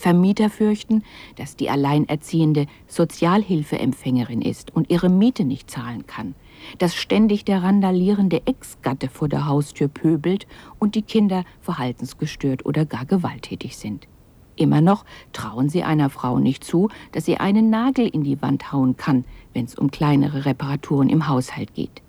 Vermieter 0.00 0.48
fürchten, 0.48 1.02
dass 1.36 1.56
die 1.56 1.68
Alleinerziehende 1.68 2.66
Sozialhilfeempfängerin 2.86 4.40
ist 4.40 4.74
und 4.74 4.90
ihre 4.90 5.10
Miete 5.10 5.44
nicht 5.44 5.70
zahlen 5.70 6.06
kann, 6.06 6.34
dass 6.78 6.94
ständig 6.94 7.44
der 7.44 7.62
randalierende 7.62 8.46
Ex-Gatte 8.46 9.10
vor 9.10 9.28
der 9.28 9.46
Haustür 9.46 9.88
pöbelt 9.88 10.46
und 10.78 10.94
die 10.94 11.02
Kinder 11.02 11.44
verhaltensgestört 11.60 12.64
oder 12.64 12.86
gar 12.86 13.04
gewalttätig 13.04 13.76
sind. 13.76 14.08
Immer 14.56 14.80
noch 14.80 15.04
trauen 15.34 15.68
sie 15.68 15.82
einer 15.82 16.08
Frau 16.08 16.38
nicht 16.38 16.64
zu, 16.64 16.88
dass 17.12 17.26
sie 17.26 17.36
einen 17.36 17.68
Nagel 17.68 18.08
in 18.08 18.24
die 18.24 18.40
Wand 18.40 18.72
hauen 18.72 18.96
kann, 18.96 19.26
wenn 19.52 19.66
es 19.66 19.74
um 19.74 19.90
kleinere 19.90 20.46
Reparaturen 20.46 21.10
im 21.10 21.28
Haushalt 21.28 21.74
geht. 21.74 22.00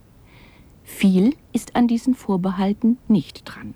Viel 0.84 1.36
ist 1.52 1.76
an 1.76 1.90
diesen 1.90 2.16
Vorbehalten 2.16 2.98
nicht 3.10 3.44
dran. 3.44 3.74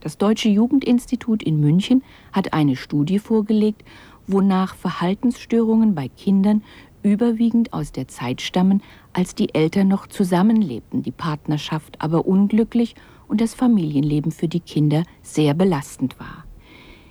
Das 0.00 0.16
Deutsche 0.16 0.48
Jugendinstitut 0.48 1.42
in 1.42 1.60
München 1.60 2.02
hat 2.32 2.52
eine 2.52 2.76
Studie 2.76 3.18
vorgelegt, 3.18 3.84
wonach 4.26 4.74
Verhaltensstörungen 4.74 5.94
bei 5.94 6.08
Kindern 6.08 6.62
überwiegend 7.02 7.72
aus 7.72 7.92
der 7.92 8.08
Zeit 8.08 8.40
stammen, 8.40 8.82
als 9.12 9.34
die 9.34 9.54
Eltern 9.54 9.88
noch 9.88 10.06
zusammenlebten, 10.06 11.02
die 11.02 11.12
Partnerschaft 11.12 12.00
aber 12.00 12.26
unglücklich 12.26 12.94
und 13.26 13.40
das 13.40 13.54
Familienleben 13.54 14.30
für 14.32 14.48
die 14.48 14.60
Kinder 14.60 15.02
sehr 15.22 15.54
belastend 15.54 16.18
war. 16.20 16.44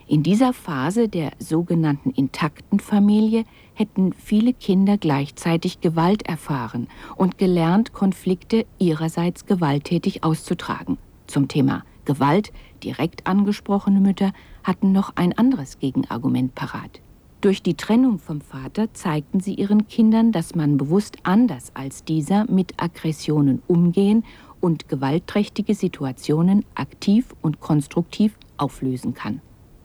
In 0.10 0.24
dieser 0.24 0.53
Phase 0.53 1.10
der 1.10 1.32
sogenannten 1.38 2.12
intakten 2.12 2.79
Familie 2.79 3.44
hätten 3.74 4.13
viele 4.13 4.53
Kinder 4.53 4.98
gleichzeitig 4.98 5.82
Gewalt 5.82 6.25
erfahren 6.25 6.88
und 7.17 7.38
gelernt, 7.38 7.91
Konflikte 7.91 8.65
ihrerseits 8.79 9.46
gewalttätig 9.46 10.24
auszutragen. 10.24 10.98
Zum 11.27 11.50
Thema 11.50 11.84
Gewalt 12.06 12.53
direkt 12.84 13.27
angesprochene 13.27 14.00
Mütter 14.00 14.31
hatten 14.63 14.91
noch 14.91 15.13
ein 15.15 15.38
anderes 15.38 15.79
Gegenargument 15.79 16.55
parat. 16.55 17.01
Durch 17.41 17.62
die 17.62 17.75
Trennung 17.75 18.17
vom 18.17 18.41
Vater 18.41 18.93
zeigten 18.93 19.39
sie 19.39 19.53
ihren 19.53 19.88
Kindern, 19.88 20.31
dass 20.31 20.55
man 20.55 20.77
bewusst 20.77 21.17
anders 21.24 21.72
als 21.75 22.03
dieser 22.03 22.50
mit 22.50 22.81
Aggressionen 22.81 23.62
umgehen 23.67 24.24
und 24.60 24.89
gewaltträchtige 24.89 25.75
Situationen 25.75 26.65
aktiv 26.74 27.36
und 27.41 27.60
konstruktiv 27.60 28.38
auflösen 28.57 29.13
kann. 29.13 29.41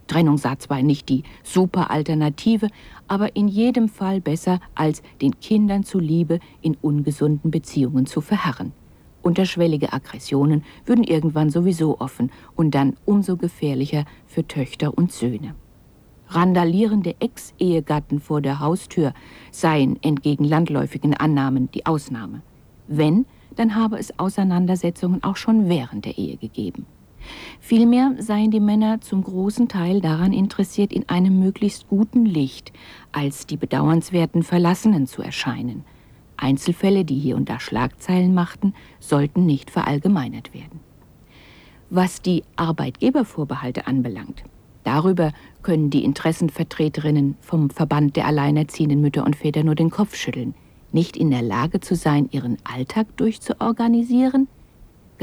Trennung 0.06 0.38
sah 0.38 0.58
zwar 0.58 0.82
nicht 0.82 1.08
die 1.08 1.25
super 1.42 1.90
Alternative, 1.90 2.68
aber 3.06 3.37
in 3.37 3.49
jedem 3.49 3.88
Fall 3.88 4.20
besser, 4.20 4.61
als 4.75 5.02
den 5.20 5.38
Kindern 5.40 5.84
zuliebe 5.84 6.38
in 6.61 6.76
ungesunden 6.80 7.50
Beziehungen 7.50 8.06
zu 8.06 8.20
verharren. 8.20 8.72
Unterschwellige 9.22 9.92
Aggressionen 9.92 10.64
würden 10.84 11.04
irgendwann 11.04 11.50
sowieso 11.50 12.00
offen 12.00 12.30
und 12.54 12.74
dann 12.74 12.96
umso 13.04 13.36
gefährlicher 13.36 14.04
für 14.26 14.46
Töchter 14.46 14.96
und 14.96 15.12
Söhne. 15.12 15.54
Randalierende 16.28 17.14
Ex-Ehegatten 17.20 18.20
vor 18.20 18.40
der 18.40 18.60
Haustür 18.60 19.12
seien 19.50 20.02
entgegen 20.02 20.44
landläufigen 20.44 21.14
Annahmen 21.14 21.70
die 21.72 21.84
Ausnahme. 21.84 22.42
Wenn, 22.88 23.26
dann 23.56 23.74
habe 23.74 23.98
es 23.98 24.18
Auseinandersetzungen 24.18 25.22
auch 25.22 25.36
schon 25.36 25.68
während 25.68 26.06
der 26.06 26.16
Ehe 26.16 26.38
gegeben. 26.38 26.86
Vielmehr 27.60 28.14
seien 28.18 28.50
die 28.50 28.60
Männer 28.60 29.00
zum 29.00 29.22
großen 29.22 29.68
Teil 29.68 30.00
daran 30.00 30.32
interessiert, 30.32 30.92
in 30.92 31.08
einem 31.08 31.38
möglichst 31.38 31.88
guten 31.88 32.24
Licht 32.24 32.72
als 33.12 33.46
die 33.46 33.56
bedauernswerten 33.56 34.42
Verlassenen 34.42 35.06
zu 35.06 35.22
erscheinen. 35.22 35.84
Einzelfälle, 36.42 37.04
die 37.04 37.18
hier 37.18 37.37
und 37.37 37.49
da 37.49 37.61
Schlagzeilen 37.61 38.34
machten, 38.34 38.75
sollten 39.00 39.46
nicht 39.46 39.70
verallgemeinert 39.70 40.52
werden. 40.52 40.80
Was 41.90 42.22
die 42.22 42.42
Arbeitgebervorbehalte 42.56 43.87
anbelangt, 43.87 44.44
darüber 44.84 45.32
können 45.62 45.90
die 45.90 46.04
Interessenvertreterinnen 46.04 47.37
vom 47.40 47.70
Verband 47.70 48.16
der 48.16 48.26
alleinerziehenden 48.26 49.00
Mütter 49.00 49.25
und 49.25 49.37
Väter 49.37 49.62
nur 49.62 49.75
den 49.75 49.90
Kopf 49.90 50.16
schütteln. 50.16 50.54
Nicht 50.90 51.16
in 51.16 51.30
der 51.30 51.42
Lage 51.42 51.80
zu 51.80 51.94
sein, 51.94 52.28
ihren 52.32 52.58
Alltag 52.64 53.16
durchzuorganisieren, 53.16 54.49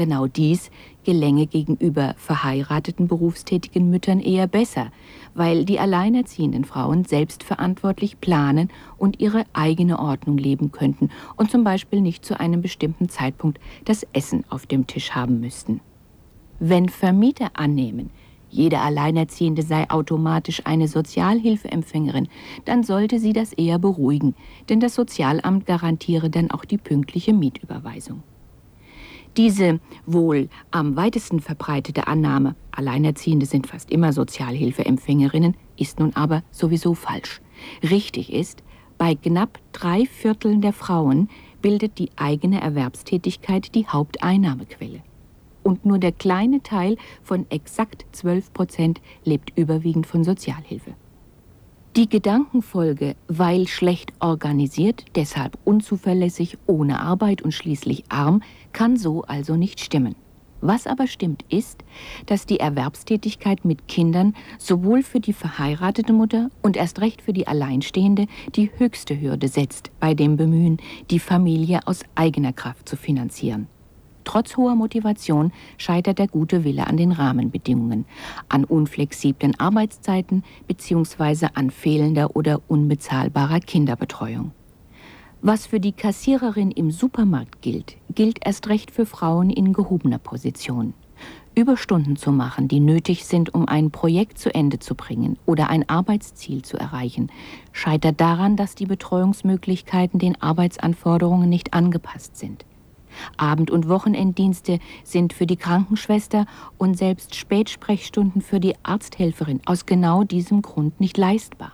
Genau 0.00 0.26
dies 0.26 0.70
gelänge 1.04 1.46
gegenüber 1.46 2.14
verheirateten 2.16 3.06
berufstätigen 3.06 3.90
Müttern 3.90 4.18
eher 4.18 4.46
besser, 4.46 4.92
weil 5.34 5.66
die 5.66 5.78
alleinerziehenden 5.78 6.64
Frauen 6.64 7.04
selbstverantwortlich 7.04 8.18
planen 8.18 8.70
und 8.96 9.20
ihre 9.20 9.44
eigene 9.52 9.98
Ordnung 9.98 10.38
leben 10.38 10.72
könnten 10.72 11.10
und 11.36 11.50
zum 11.50 11.64
Beispiel 11.64 12.00
nicht 12.00 12.24
zu 12.24 12.40
einem 12.40 12.62
bestimmten 12.62 13.10
Zeitpunkt 13.10 13.60
das 13.84 14.06
Essen 14.14 14.44
auf 14.48 14.64
dem 14.64 14.86
Tisch 14.86 15.10
haben 15.10 15.38
müssten. 15.38 15.82
Wenn 16.60 16.88
Vermieter 16.88 17.50
annehmen, 17.52 18.08
jede 18.48 18.78
Alleinerziehende 18.78 19.60
sei 19.60 19.90
automatisch 19.90 20.62
eine 20.64 20.88
Sozialhilfeempfängerin, 20.88 22.28
dann 22.64 22.84
sollte 22.84 23.18
sie 23.18 23.34
das 23.34 23.52
eher 23.52 23.78
beruhigen, 23.78 24.34
denn 24.70 24.80
das 24.80 24.94
Sozialamt 24.94 25.66
garantiere 25.66 26.30
dann 26.30 26.50
auch 26.50 26.64
die 26.64 26.78
pünktliche 26.78 27.34
Mietüberweisung. 27.34 28.22
Diese 29.36 29.78
wohl 30.06 30.48
am 30.70 30.96
weitesten 30.96 31.40
verbreitete 31.40 32.08
Annahme, 32.08 32.56
Alleinerziehende 32.72 33.46
sind 33.46 33.68
fast 33.68 33.90
immer 33.90 34.12
Sozialhilfeempfängerinnen, 34.12 35.56
ist 35.76 36.00
nun 36.00 36.14
aber 36.16 36.42
sowieso 36.50 36.94
falsch. 36.94 37.40
Richtig 37.82 38.32
ist, 38.32 38.62
bei 38.98 39.14
knapp 39.14 39.58
drei 39.72 40.04
Vierteln 40.04 40.60
der 40.60 40.72
Frauen 40.72 41.28
bildet 41.62 41.98
die 41.98 42.10
eigene 42.16 42.60
Erwerbstätigkeit 42.60 43.74
die 43.74 43.86
Haupteinnahmequelle. 43.86 45.00
Und 45.62 45.84
nur 45.86 45.98
der 45.98 46.12
kleine 46.12 46.62
Teil 46.62 46.96
von 47.22 47.46
exakt 47.50 48.06
12 48.12 48.52
Prozent 48.52 49.00
lebt 49.24 49.56
überwiegend 49.56 50.06
von 50.06 50.24
Sozialhilfe. 50.24 50.94
Die 51.96 52.08
Gedankenfolge, 52.08 53.16
weil 53.26 53.66
schlecht 53.66 54.12
organisiert, 54.20 55.04
deshalb 55.16 55.58
unzuverlässig, 55.64 56.56
ohne 56.66 57.00
Arbeit 57.00 57.42
und 57.42 57.52
schließlich 57.52 58.04
arm, 58.08 58.42
kann 58.72 58.96
so 58.96 59.22
also 59.22 59.56
nicht 59.56 59.80
stimmen. 59.80 60.14
Was 60.62 60.86
aber 60.86 61.06
stimmt 61.06 61.44
ist, 61.48 61.84
dass 62.26 62.44
die 62.44 62.60
Erwerbstätigkeit 62.60 63.64
mit 63.64 63.88
Kindern 63.88 64.34
sowohl 64.58 65.02
für 65.02 65.20
die 65.20 65.32
verheiratete 65.32 66.12
Mutter 66.12 66.50
und 66.62 66.76
erst 66.76 67.00
recht 67.00 67.22
für 67.22 67.32
die 67.32 67.46
Alleinstehende 67.46 68.26
die 68.54 68.70
höchste 68.76 69.18
Hürde 69.18 69.48
setzt 69.48 69.90
bei 70.00 70.12
dem 70.12 70.36
Bemühen, 70.36 70.76
die 71.10 71.18
Familie 71.18 71.80
aus 71.86 72.02
eigener 72.14 72.52
Kraft 72.52 72.88
zu 72.88 72.96
finanzieren. 72.96 73.68
Trotz 74.24 74.58
hoher 74.58 74.74
Motivation 74.74 75.50
scheitert 75.78 76.18
der 76.18 76.28
gute 76.28 76.62
Wille 76.62 76.86
an 76.86 76.98
den 76.98 77.12
Rahmenbedingungen, 77.12 78.04
an 78.50 78.64
unflexiblen 78.64 79.58
Arbeitszeiten 79.58 80.44
bzw. 80.66 81.48
an 81.54 81.70
fehlender 81.70 82.36
oder 82.36 82.60
unbezahlbarer 82.68 83.60
Kinderbetreuung. 83.60 84.52
Was 85.42 85.64
für 85.64 85.80
die 85.80 85.92
Kassiererin 85.92 86.70
im 86.70 86.90
Supermarkt 86.90 87.62
gilt, 87.62 87.96
gilt 88.14 88.44
erst 88.44 88.68
recht 88.68 88.90
für 88.90 89.06
Frauen 89.06 89.48
in 89.48 89.72
gehobener 89.72 90.18
Position. 90.18 90.92
Überstunden 91.54 92.16
zu 92.16 92.30
machen, 92.30 92.68
die 92.68 92.78
nötig 92.78 93.24
sind, 93.24 93.54
um 93.54 93.66
ein 93.66 93.90
Projekt 93.90 94.36
zu 94.36 94.54
Ende 94.54 94.80
zu 94.80 94.94
bringen 94.94 95.38
oder 95.46 95.70
ein 95.70 95.88
Arbeitsziel 95.88 96.60
zu 96.60 96.76
erreichen, 96.76 97.32
scheitert 97.72 98.20
daran, 98.20 98.56
dass 98.56 98.74
die 98.74 98.84
Betreuungsmöglichkeiten 98.84 100.18
den 100.18 100.40
Arbeitsanforderungen 100.42 101.48
nicht 101.48 101.72
angepasst 101.72 102.36
sind. 102.36 102.66
Abend- 103.38 103.70
und 103.70 103.88
Wochenenddienste 103.88 104.78
sind 105.04 105.32
für 105.32 105.46
die 105.46 105.56
Krankenschwester 105.56 106.44
und 106.76 106.98
selbst 106.98 107.34
Spätsprechstunden 107.34 108.42
für 108.42 108.60
die 108.60 108.74
Arzthelferin 108.82 109.62
aus 109.64 109.86
genau 109.86 110.22
diesem 110.22 110.60
Grund 110.60 111.00
nicht 111.00 111.16
leistbar. 111.16 111.72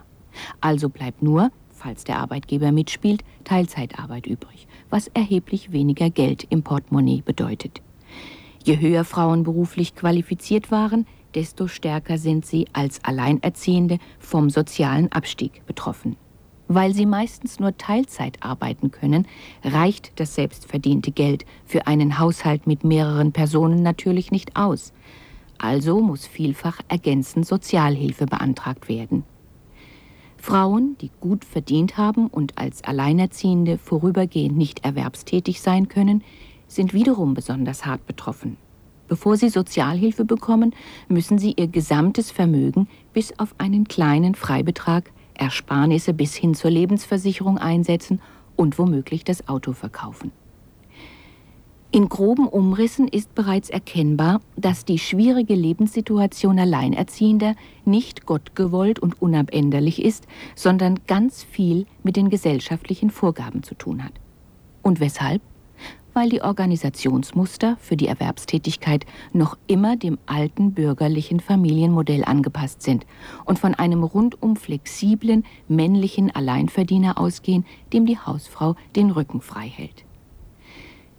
Also 0.60 0.88
bleibt 0.88 1.22
nur, 1.22 1.50
falls 1.86 2.02
der 2.02 2.18
Arbeitgeber 2.18 2.72
mitspielt, 2.72 3.22
Teilzeitarbeit 3.44 4.26
übrig, 4.26 4.66
was 4.90 5.06
erheblich 5.06 5.70
weniger 5.70 6.10
Geld 6.10 6.44
im 6.50 6.64
Portemonnaie 6.64 7.22
bedeutet. 7.24 7.80
Je 8.64 8.80
höher 8.80 9.04
Frauen 9.04 9.44
beruflich 9.44 9.94
qualifiziert 9.94 10.72
waren, 10.72 11.06
desto 11.36 11.68
stärker 11.68 12.18
sind 12.18 12.44
sie 12.44 12.66
als 12.72 13.04
Alleinerziehende 13.04 13.98
vom 14.18 14.50
sozialen 14.50 15.12
Abstieg 15.12 15.64
betroffen. 15.66 16.16
Weil 16.66 16.92
sie 16.92 17.06
meistens 17.06 17.60
nur 17.60 17.78
Teilzeit 17.78 18.42
arbeiten 18.42 18.90
können, 18.90 19.28
reicht 19.62 20.18
das 20.18 20.34
selbstverdiente 20.34 21.12
Geld 21.12 21.44
für 21.66 21.86
einen 21.86 22.18
Haushalt 22.18 22.66
mit 22.66 22.82
mehreren 22.82 23.30
Personen 23.30 23.84
natürlich 23.84 24.32
nicht 24.32 24.56
aus. 24.56 24.92
Also 25.58 26.00
muss 26.00 26.26
vielfach 26.26 26.80
ergänzend 26.88 27.46
Sozialhilfe 27.46 28.26
beantragt 28.26 28.88
werden. 28.88 29.22
Frauen, 30.46 30.96
die 31.00 31.10
gut 31.18 31.44
verdient 31.44 31.96
haben 31.96 32.28
und 32.28 32.56
als 32.56 32.84
Alleinerziehende 32.84 33.78
vorübergehend 33.78 34.56
nicht 34.56 34.84
erwerbstätig 34.84 35.60
sein 35.60 35.88
können, 35.88 36.22
sind 36.68 36.94
wiederum 36.94 37.34
besonders 37.34 37.84
hart 37.84 38.06
betroffen. 38.06 38.56
Bevor 39.08 39.36
sie 39.36 39.48
Sozialhilfe 39.48 40.24
bekommen, 40.24 40.72
müssen 41.08 41.38
sie 41.38 41.54
ihr 41.56 41.66
gesamtes 41.66 42.30
Vermögen 42.30 42.86
bis 43.12 43.36
auf 43.40 43.56
einen 43.58 43.88
kleinen 43.88 44.36
Freibetrag 44.36 45.10
Ersparnisse 45.34 46.14
bis 46.14 46.36
hin 46.36 46.54
zur 46.54 46.70
Lebensversicherung 46.70 47.58
einsetzen 47.58 48.20
und 48.54 48.78
womöglich 48.78 49.24
das 49.24 49.48
Auto 49.48 49.72
verkaufen. 49.72 50.30
In 51.96 52.10
groben 52.10 52.46
Umrissen 52.46 53.08
ist 53.08 53.34
bereits 53.34 53.70
erkennbar, 53.70 54.42
dass 54.54 54.84
die 54.84 54.98
schwierige 54.98 55.54
Lebenssituation 55.54 56.58
Alleinerziehender 56.58 57.54
nicht 57.86 58.26
gottgewollt 58.26 58.98
und 58.98 59.22
unabänderlich 59.22 60.04
ist, 60.04 60.26
sondern 60.54 61.00
ganz 61.06 61.42
viel 61.42 61.86
mit 62.02 62.16
den 62.16 62.28
gesellschaftlichen 62.28 63.08
Vorgaben 63.08 63.62
zu 63.62 63.74
tun 63.74 64.04
hat. 64.04 64.12
Und 64.82 65.00
weshalb? 65.00 65.40
weil 66.12 66.30
die 66.30 66.40
Organisationsmuster 66.40 67.76
für 67.78 67.94
die 67.94 68.06
Erwerbstätigkeit 68.08 69.04
noch 69.34 69.58
immer 69.66 69.96
dem 69.96 70.16
alten 70.24 70.72
bürgerlichen 70.72 71.40
Familienmodell 71.40 72.24
angepasst 72.24 72.80
sind 72.80 73.04
und 73.44 73.58
von 73.58 73.74
einem 73.74 74.02
rundum 74.02 74.56
flexiblen 74.56 75.44
männlichen 75.68 76.34
Alleinverdiener 76.34 77.18
ausgehen, 77.18 77.66
dem 77.92 78.06
die 78.06 78.18
Hausfrau 78.18 78.76
den 78.96 79.10
Rücken 79.10 79.42
frei 79.42 79.68
hält. 79.68 80.05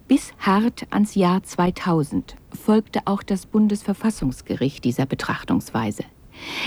Bis 0.08 0.32
hart 0.38 0.86
ans 0.88 1.16
Jahr 1.16 1.42
2000 1.42 2.34
folgte 2.50 3.00
auch 3.04 3.22
das 3.22 3.44
Bundesverfassungsgericht 3.44 4.82
dieser 4.82 5.04
Betrachtungsweise. 5.04 6.02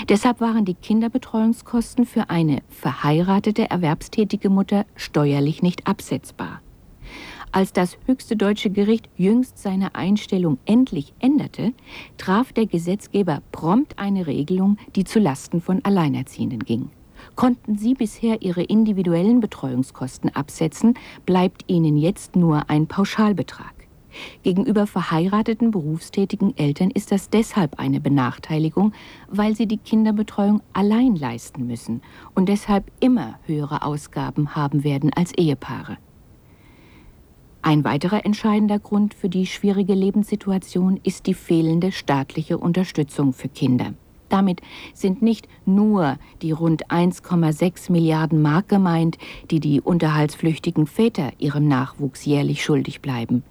Deshalb 0.08 0.40
waren 0.40 0.64
die 0.64 0.74
Kinderbetreuungskosten 0.74 2.06
für 2.06 2.30
eine 2.30 2.62
verheiratete 2.68 3.68
erwerbstätige 3.68 4.48
Mutter 4.48 4.86
steuerlich 4.94 5.60
nicht 5.60 5.88
absetzbar. 5.88 6.60
Als 7.50 7.72
das 7.72 7.98
höchste 8.06 8.36
deutsche 8.36 8.70
Gericht 8.70 9.08
jüngst 9.16 9.58
seine 9.58 9.96
Einstellung 9.96 10.58
endlich 10.64 11.12
änderte, 11.18 11.72
traf 12.18 12.52
der 12.52 12.66
Gesetzgeber 12.66 13.42
prompt 13.50 13.98
eine 13.98 14.28
Regelung, 14.28 14.78
die 14.94 15.02
zu 15.02 15.18
Lasten 15.18 15.60
von 15.60 15.84
Alleinerziehenden 15.84 16.60
ging. 16.60 16.90
Konnten 17.36 17.78
sie 17.78 17.94
bisher 17.94 18.42
ihre 18.42 18.62
individuellen 18.62 19.40
Betreuungskosten 19.40 20.34
absetzen, 20.34 20.94
bleibt 21.26 21.64
ihnen 21.66 21.96
jetzt 21.96 22.36
nur 22.36 22.68
ein 22.68 22.86
Pauschalbetrag. 22.86 23.72
Gegenüber 24.42 24.86
verheirateten 24.86 25.70
berufstätigen 25.70 26.56
Eltern 26.56 26.90
ist 26.90 27.12
das 27.12 27.30
deshalb 27.30 27.78
eine 27.78 28.00
Benachteiligung, 28.00 28.92
weil 29.28 29.56
sie 29.56 29.66
die 29.66 29.78
Kinderbetreuung 29.78 30.60
allein 30.72 31.16
leisten 31.16 31.66
müssen 31.66 32.02
und 32.34 32.48
deshalb 32.48 32.90
immer 33.00 33.38
höhere 33.46 33.82
Ausgaben 33.82 34.54
haben 34.54 34.84
werden 34.84 35.10
als 35.14 35.32
Ehepaare. 35.32 35.96
Ein 37.62 37.84
weiterer 37.84 38.26
entscheidender 38.26 38.80
Grund 38.80 39.14
für 39.14 39.28
die 39.28 39.46
schwierige 39.46 39.94
Lebenssituation 39.94 40.98
ist 41.04 41.26
die 41.26 41.34
fehlende 41.34 41.92
staatliche 41.92 42.58
Unterstützung 42.58 43.32
für 43.32 43.48
Kinder. 43.48 43.94
Damit 44.32 44.62
sind 44.94 45.20
nicht 45.20 45.46
nur 45.66 46.16
die 46.40 46.52
rund 46.52 46.86
1,6 46.86 47.92
Milliarden 47.92 48.40
Mark 48.40 48.66
gemeint, 48.66 49.18
die 49.50 49.60
die 49.60 49.82
unterhaltsflüchtigen 49.82 50.86
Väter 50.86 51.32
ihrem 51.38 51.68
Nachwuchs 51.68 52.24
jährlich 52.24 52.64
schuldig 52.64 53.02
bleiben. 53.02 53.44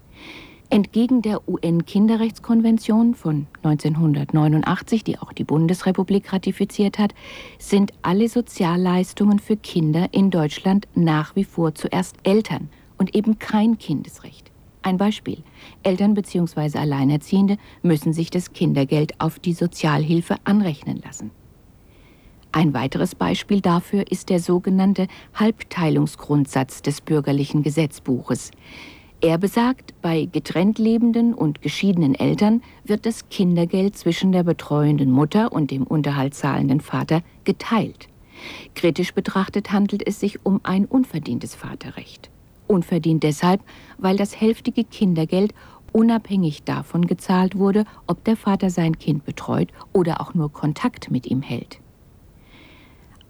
Entgegen 0.72 1.22
der 1.22 1.48
UN-Kinderrechtskonvention 1.48 3.14
von 3.14 3.46
1989, 3.62 5.04
die 5.04 5.20
auch 5.20 5.34
die 5.34 5.44
Bundesrepublik 5.44 6.34
ratifiziert 6.34 6.98
hat, 6.98 7.14
sind 7.60 7.94
alle 8.02 8.28
Sozialleistungen 8.28 9.38
für 9.38 9.58
Kinder 9.58 10.08
in 10.12 10.32
Deutschland 10.32 10.88
nach 10.96 11.36
wie 11.36 11.44
vor 11.44 11.76
zuerst 11.76 12.16
Eltern 12.24 12.70
und 12.98 13.14
eben 13.14 13.38
kein 13.38 13.78
Kindesrecht. 13.78 14.51
Ein 14.84 14.98
Beispiel. 14.98 15.44
Eltern 15.84 16.16
bzw. 16.16 16.78
Alleinerziehende 16.78 17.58
müssen 17.84 18.14
sich 18.14 18.32
das 18.32 18.54
Kindergeld 18.54 19.20
auf 19.20 19.38
die 19.38 19.54
Sozialhilfe 19.54 20.38
anrechnen 20.44 21.02
lassen. 21.04 21.32
Ein 22.52 22.74
weiteres 22.74 23.16
Beispiel 23.16 23.62
dafür 23.62 24.12
ist 24.12 24.30
der 24.30 24.40
sogenannte 24.40 25.08
Halbteilungsgrundsatz 25.36 26.82
des 26.82 27.00
bürgerlichen 27.00 27.64
Gesetzbuches. 27.64 28.52
Er 29.22 29.38
besagt, 29.38 29.94
bei 30.02 30.26
getrennt 30.26 30.80
lebenden 30.80 31.36
und 31.36 31.62
geschiedenen 31.62 32.16
Eltern 32.16 32.64
wird 32.84 33.06
das 33.06 33.30
Kindergeld 33.30 33.96
zwischen 33.96 34.32
der 34.32 34.44
betreuenden 34.44 35.12
Mutter 35.12 35.54
und 35.54 35.70
dem 35.70 35.84
unterhaltszahlenden 35.84 36.82
Vater 36.82 37.22
geteilt. 37.44 38.10
Kritisch 38.74 39.14
betrachtet 39.14 39.72
handelt 39.72 40.06
es 40.06 40.20
sich 40.20 40.44
um 40.44 40.60
ein 40.64 40.86
unverdientes 40.86 41.54
Vaterrecht. 41.54 42.31
Unverdient 42.72 43.24
deshalb, 43.24 43.62
weil 43.98 44.16
das 44.16 44.40
hälftige 44.40 44.86
Kindergeld 44.86 45.54
unabhängig 45.92 46.64
davon 46.64 47.06
gezahlt 47.06 47.58
wurde, 47.58 47.84
ob 48.08 48.24
der 48.24 48.38
Vater 48.38 48.70
sein 48.70 48.98
Kind 48.98 49.26
betreut 49.26 49.68
oder 49.92 50.22
auch 50.22 50.34
nur 50.34 50.54
Kontakt 50.54 51.12
mit 51.12 51.28
ihm 51.28 51.42
hält. 51.42 51.82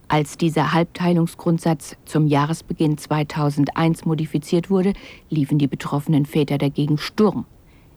Als 0.07 0.37
dieser 0.37 0.73
Halbteilungsgrundsatz 0.73 1.97
zum 2.05 2.27
Jahresbeginn 2.27 2.99
2001 2.99 4.05
modifiziert 4.05 4.69
wurde, 4.69 4.93
liefen 5.31 5.57
die 5.57 5.67
betroffenen 5.67 6.27
Väter 6.27 6.59
dagegen 6.59 6.99
Sturm. 6.99 7.45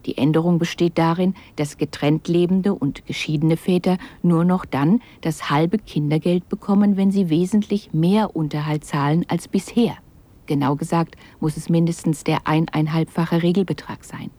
Die 0.06 0.16
Änderung 0.16 0.58
besteht 0.58 0.96
darin, 0.96 1.34
dass 1.56 1.76
getrennt 1.76 2.26
lebende 2.26 2.74
und 2.74 3.04
geschiedene 3.04 3.58
Väter 3.58 3.98
nur 4.22 4.46
noch 4.46 4.64
dann 4.64 5.02
das 5.20 5.50
halbe 5.50 5.76
Kindergeld 5.76 6.48
bekommen, 6.48 6.96
wenn 6.96 7.10
sie 7.10 7.28
wesentlich 7.28 7.92
mehr 7.92 8.34
Unterhalt 8.34 8.84
zahlen 8.86 9.26
als 9.28 9.46
bisher. 9.46 9.98
Genau 10.46 10.76
gesagt 10.76 11.16
muss 11.40 11.56
es 11.56 11.68
mindestens 11.68 12.24
der 12.24 12.46
eineinhalbfache 12.46 13.42
Regelbetrag 13.42 14.04
sein. 14.04 14.30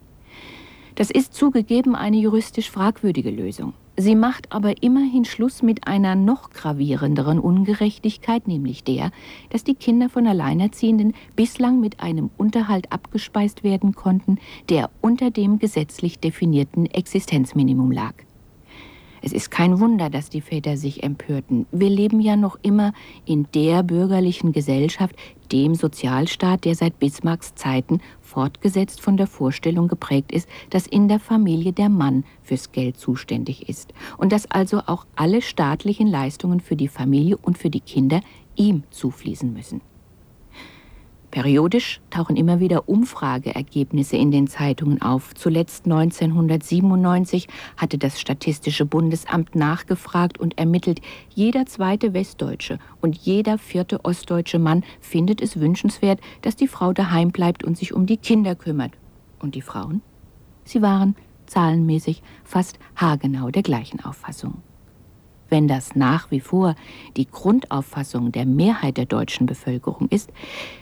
Das 0.95 1.11
ist 1.11 1.33
zugegeben 1.33 1.93
eine 1.93 2.17
juristisch 2.17 2.71
fragwürdige 2.71 3.29
Lösung. 3.29 3.73
Sie 3.97 4.15
macht 4.15 4.51
aber 4.51 4.81
immerhin 4.83 5.23
Schluss 5.23 5.61
mit 5.61 5.87
einer 5.87 6.15
noch 6.15 6.49
gravierenderen 6.49 7.39
Ungerechtigkeit, 7.39 8.47
nämlich 8.47 8.83
der, 8.83 9.11
dass 9.49 9.63
die 9.63 9.75
Kinder 9.75 10.09
von 10.09 10.27
Alleinerziehenden 10.27 11.13
bislang 11.35 11.79
mit 11.79 12.01
einem 12.01 12.29
Unterhalt 12.37 12.91
abgespeist 12.91 13.63
werden 13.63 13.95
konnten, 13.95 14.37
der 14.69 14.89
unter 15.01 15.31
dem 15.31 15.59
gesetzlich 15.59 16.19
definierten 16.19 16.87
Existenzminimum 16.87 17.91
lag. 17.91 18.24
Es 19.25 19.33
ist 19.33 19.49
kein 19.49 19.79
Wunder, 19.79 20.11
dass 20.11 20.29
die 20.29 20.39
Väter 20.39 20.77
sich 20.77 21.01
empörten. 21.01 21.65
Wir 21.71 21.89
leben 21.89 22.19
ja 22.19 22.35
noch 22.35 22.59
immer 22.61 22.93
in 23.25 23.47
der 23.55 23.81
bürgerlichen 23.81 24.51
Gesellschaft, 24.51 25.15
dem 25.51 25.73
Sozialstaat, 25.73 26.63
der 26.63 26.75
seit 26.75 26.99
Bismarcks 26.99 27.55
Zeiten 27.55 28.01
fortgesetzt 28.21 29.01
von 29.01 29.17
der 29.17 29.25
Vorstellung 29.25 29.87
geprägt 29.87 30.31
ist, 30.31 30.47
dass 30.69 30.85
in 30.85 31.07
der 31.07 31.19
Familie 31.19 31.73
der 31.73 31.89
Mann 31.89 32.23
fürs 32.43 32.71
Geld 32.71 32.97
zuständig 32.97 33.67
ist 33.67 33.95
und 34.19 34.31
dass 34.31 34.51
also 34.51 34.81
auch 34.85 35.07
alle 35.15 35.41
staatlichen 35.41 36.05
Leistungen 36.05 36.59
für 36.59 36.75
die 36.75 36.87
Familie 36.87 37.37
und 37.37 37.57
für 37.57 37.71
die 37.71 37.79
Kinder 37.79 38.21
ihm 38.55 38.83
zufließen 38.91 39.51
müssen. 39.51 39.81
Periodisch 41.35 41.99
tauchen 42.11 42.37
immer 42.37 42.61
wieder 42.61 42.87
Umfrageergebnisse 42.87 44.15
in 44.15 44.31
den 44.31 44.47
Zeitungen 44.47 45.01
auf. 45.01 45.33
Zuletzt 45.35 45.83
1997 45.83 47.49
hatte 47.75 47.97
das 47.97 48.21
Statistische 48.21 48.85
Bundesamt 48.85 49.53
nachgefragt 49.53 50.39
und 50.39 50.57
ermittelt, 50.57 51.01
jeder 51.33 51.65
zweite 51.65 52.13
Westdeutsche 52.13 52.79
und 53.01 53.17
jeder 53.17 53.57
vierte 53.57 54.05
ostdeutsche 54.05 54.59
Mann 54.59 54.85
findet 55.01 55.41
es 55.41 55.59
wünschenswert, 55.59 56.21
dass 56.41 56.55
die 56.55 56.69
Frau 56.69 56.93
daheim 56.93 57.33
bleibt 57.33 57.65
und 57.65 57.77
sich 57.77 57.91
um 57.91 58.05
die 58.05 58.15
Kinder 58.15 58.55
kümmert. 58.55 58.93
Und 59.37 59.55
die 59.55 59.61
Frauen? 59.61 60.01
Sie 60.63 60.81
waren 60.81 61.17
zahlenmäßig 61.47 62.23
fast 62.45 62.79
haargenau 62.95 63.49
der 63.49 63.63
gleichen 63.63 63.99
Auffassung. 63.99 64.61
Wenn 65.49 65.67
das 65.67 65.95
nach 65.95 66.31
wie 66.31 66.39
vor 66.39 66.75
die 67.17 67.27
Grundauffassung 67.27 68.31
der 68.31 68.45
Mehrheit 68.45 68.97
der 68.97 69.05
deutschen 69.05 69.45
Bevölkerung 69.45 70.07
ist, 70.09 70.31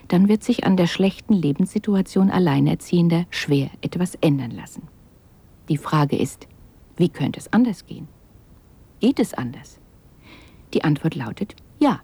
dann 0.08 0.30
wird 0.30 0.44
sich 0.44 0.66
an 0.66 0.78
der 0.78 0.88
schlechten 0.88 1.34
Lebenssituation 1.34 2.30
Alleinerziehender 2.30 3.26
schwer 3.30 3.70
etwas 3.82 4.16
ändern 4.16 4.52
lassen. 4.52 4.88
Die 5.70 5.78
Frage 5.78 6.18
ist, 6.18 6.48
wie 6.96 7.10
könnte 7.10 7.40
es 7.40 7.52
anders 7.52 7.86
gehen? 7.86 8.08
Geht 9.00 9.20
es 9.20 9.34
anders? 9.34 9.80
Die 10.74 10.84
Antwort 10.84 11.16
lautet 11.16 11.56
ja. 11.80 12.00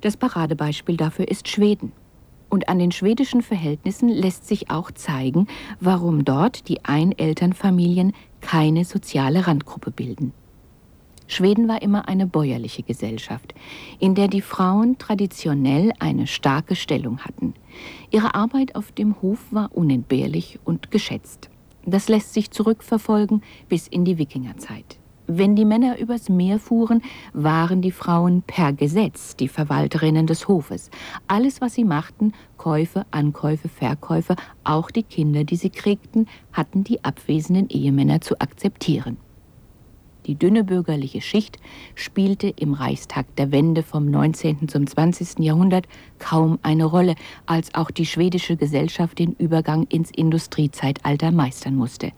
Das 0.00 0.16
Paradebeispiel 0.16 0.96
dafür 0.96 1.28
ist 1.28 1.48
Schweden. 1.48 1.92
Und 2.48 2.68
an 2.68 2.78
den 2.78 2.92
schwedischen 2.92 3.40
Verhältnissen 3.40 4.08
lässt 4.08 4.46
sich 4.46 4.70
auch 4.70 4.90
zeigen, 4.90 5.46
warum 5.80 6.24
dort 6.24 6.68
die 6.68 6.84
Einelternfamilien 6.84 8.12
keine 8.40 8.84
soziale 8.84 9.46
Randgruppe 9.46 9.90
bilden. 9.90 10.32
Schweden 11.32 11.66
war 11.66 11.80
immer 11.80 12.08
eine 12.08 12.26
bäuerliche 12.26 12.82
Gesellschaft, 12.82 13.54
in 13.98 14.14
der 14.14 14.28
die 14.28 14.42
Frauen 14.42 14.98
traditionell 14.98 15.92
eine 15.98 16.26
starke 16.26 16.76
Stellung 16.76 17.20
hatten. 17.20 17.54
Ihre 18.10 18.34
Arbeit 18.34 18.76
auf 18.76 18.92
dem 18.92 19.20
Hof 19.22 19.38
war 19.50 19.70
unentbehrlich 19.72 20.58
und 20.64 20.90
geschätzt. 20.90 21.48
Das 21.86 22.08
lässt 22.08 22.34
sich 22.34 22.50
zurückverfolgen 22.50 23.42
bis 23.68 23.88
in 23.88 24.04
die 24.04 24.18
Wikingerzeit. 24.18 24.98
Wenn 25.26 25.56
die 25.56 25.64
Männer 25.64 25.98
übers 25.98 26.28
Meer 26.28 26.58
fuhren, 26.58 27.00
waren 27.32 27.80
die 27.80 27.92
Frauen 27.92 28.42
per 28.42 28.74
Gesetz 28.74 29.34
die 29.34 29.48
Verwalterinnen 29.48 30.26
des 30.26 30.48
Hofes. 30.48 30.90
Alles, 31.28 31.62
was 31.62 31.74
sie 31.74 31.84
machten, 31.84 32.32
Käufe, 32.58 33.06
Ankäufe, 33.10 33.68
Verkäufe, 33.68 34.36
auch 34.64 34.90
die 34.90 35.04
Kinder, 35.04 35.44
die 35.44 35.56
sie 35.56 35.70
kriegten, 35.70 36.28
hatten 36.52 36.84
die 36.84 37.02
abwesenden 37.04 37.70
Ehemänner 37.70 38.20
zu 38.20 38.38
akzeptieren. 38.40 39.16
Die 40.26 40.36
dünne 40.36 40.62
bürgerliche 40.62 41.20
Schicht 41.20 41.58
spielte 41.96 42.48
im 42.48 42.74
Reichstag 42.74 43.34
der 43.36 43.50
Wende 43.50 43.82
vom 43.82 44.10
19. 44.10 44.68
zum 44.68 44.86
20. 44.86 45.40
Jahrhundert 45.40 45.86
kaum 46.20 46.60
eine 46.62 46.84
Rolle, 46.84 47.16
als 47.46 47.74
auch 47.74 47.90
die 47.90 48.06
schwedische 48.06 48.56
Gesellschaft 48.56 49.18
den 49.18 49.32
Übergang 49.32 49.86
ins 49.88 50.10
Industriezeitalter 50.12 51.32
meistern 51.32 51.74
musste. 51.74 52.12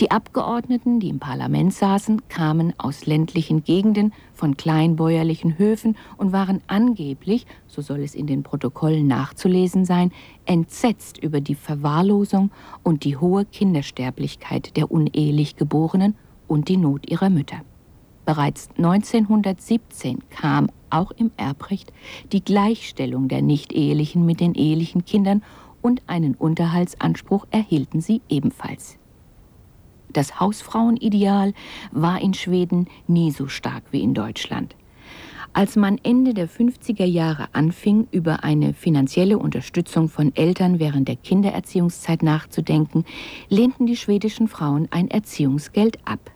Die 0.00 0.10
Abgeordneten, 0.10 1.00
die 1.00 1.10
im 1.10 1.20
Parlament 1.20 1.72
saßen, 1.72 2.28
kamen 2.28 2.72
aus 2.78 3.06
ländlichen 3.06 3.62
Gegenden, 3.62 4.12
von 4.32 4.56
kleinbäuerlichen 4.56 5.58
Höfen 5.58 5.96
und 6.16 6.32
waren 6.32 6.60
angeblich, 6.66 7.46
so 7.66 7.82
soll 7.82 8.00
es 8.00 8.14
in 8.14 8.26
den 8.26 8.42
Protokollen 8.42 9.06
nachzulesen 9.06 9.84
sein, 9.84 10.10
entsetzt 10.44 11.18
über 11.18 11.40
die 11.40 11.54
Verwahrlosung 11.54 12.50
und 12.82 13.04
die 13.04 13.16
hohe 13.16 13.44
Kindersterblichkeit 13.44 14.76
der 14.76 14.90
unehelich 14.90 15.56
Geborenen 15.56 16.16
und 16.52 16.68
die 16.68 16.76
Not 16.76 17.10
ihrer 17.10 17.30
Mütter. 17.30 17.62
Bereits 18.26 18.68
1917 18.76 20.18
kam 20.28 20.68
auch 20.90 21.10
im 21.12 21.30
Erbrecht 21.38 21.94
die 22.30 22.44
Gleichstellung 22.44 23.28
der 23.28 23.40
Nicht-Ehelichen 23.40 24.26
mit 24.26 24.38
den 24.38 24.54
ehelichen 24.54 25.06
Kindern 25.06 25.42
und 25.80 26.02
einen 26.08 26.34
Unterhaltsanspruch 26.34 27.46
erhielten 27.50 28.02
sie 28.02 28.20
ebenfalls. 28.28 28.98
Das 30.12 30.40
Hausfrauenideal 30.40 31.54
war 31.90 32.20
in 32.20 32.34
Schweden 32.34 32.86
nie 33.06 33.30
so 33.30 33.48
stark 33.48 33.84
wie 33.90 34.02
in 34.02 34.12
Deutschland. 34.12 34.76
Als 35.54 35.76
man 35.76 35.98
Ende 36.02 36.34
der 36.34 36.50
50er 36.50 37.06
Jahre 37.06 37.48
anfing, 37.54 38.08
über 38.10 38.44
eine 38.44 38.74
finanzielle 38.74 39.38
Unterstützung 39.38 40.10
von 40.10 40.36
Eltern 40.36 40.78
während 40.78 41.08
der 41.08 41.16
Kindererziehungszeit 41.16 42.22
nachzudenken, 42.22 43.04
lehnten 43.48 43.86
die 43.86 43.96
schwedischen 43.96 44.48
Frauen 44.48 44.88
ein 44.90 45.10
Erziehungsgeld 45.10 45.98
ab. 46.04 46.30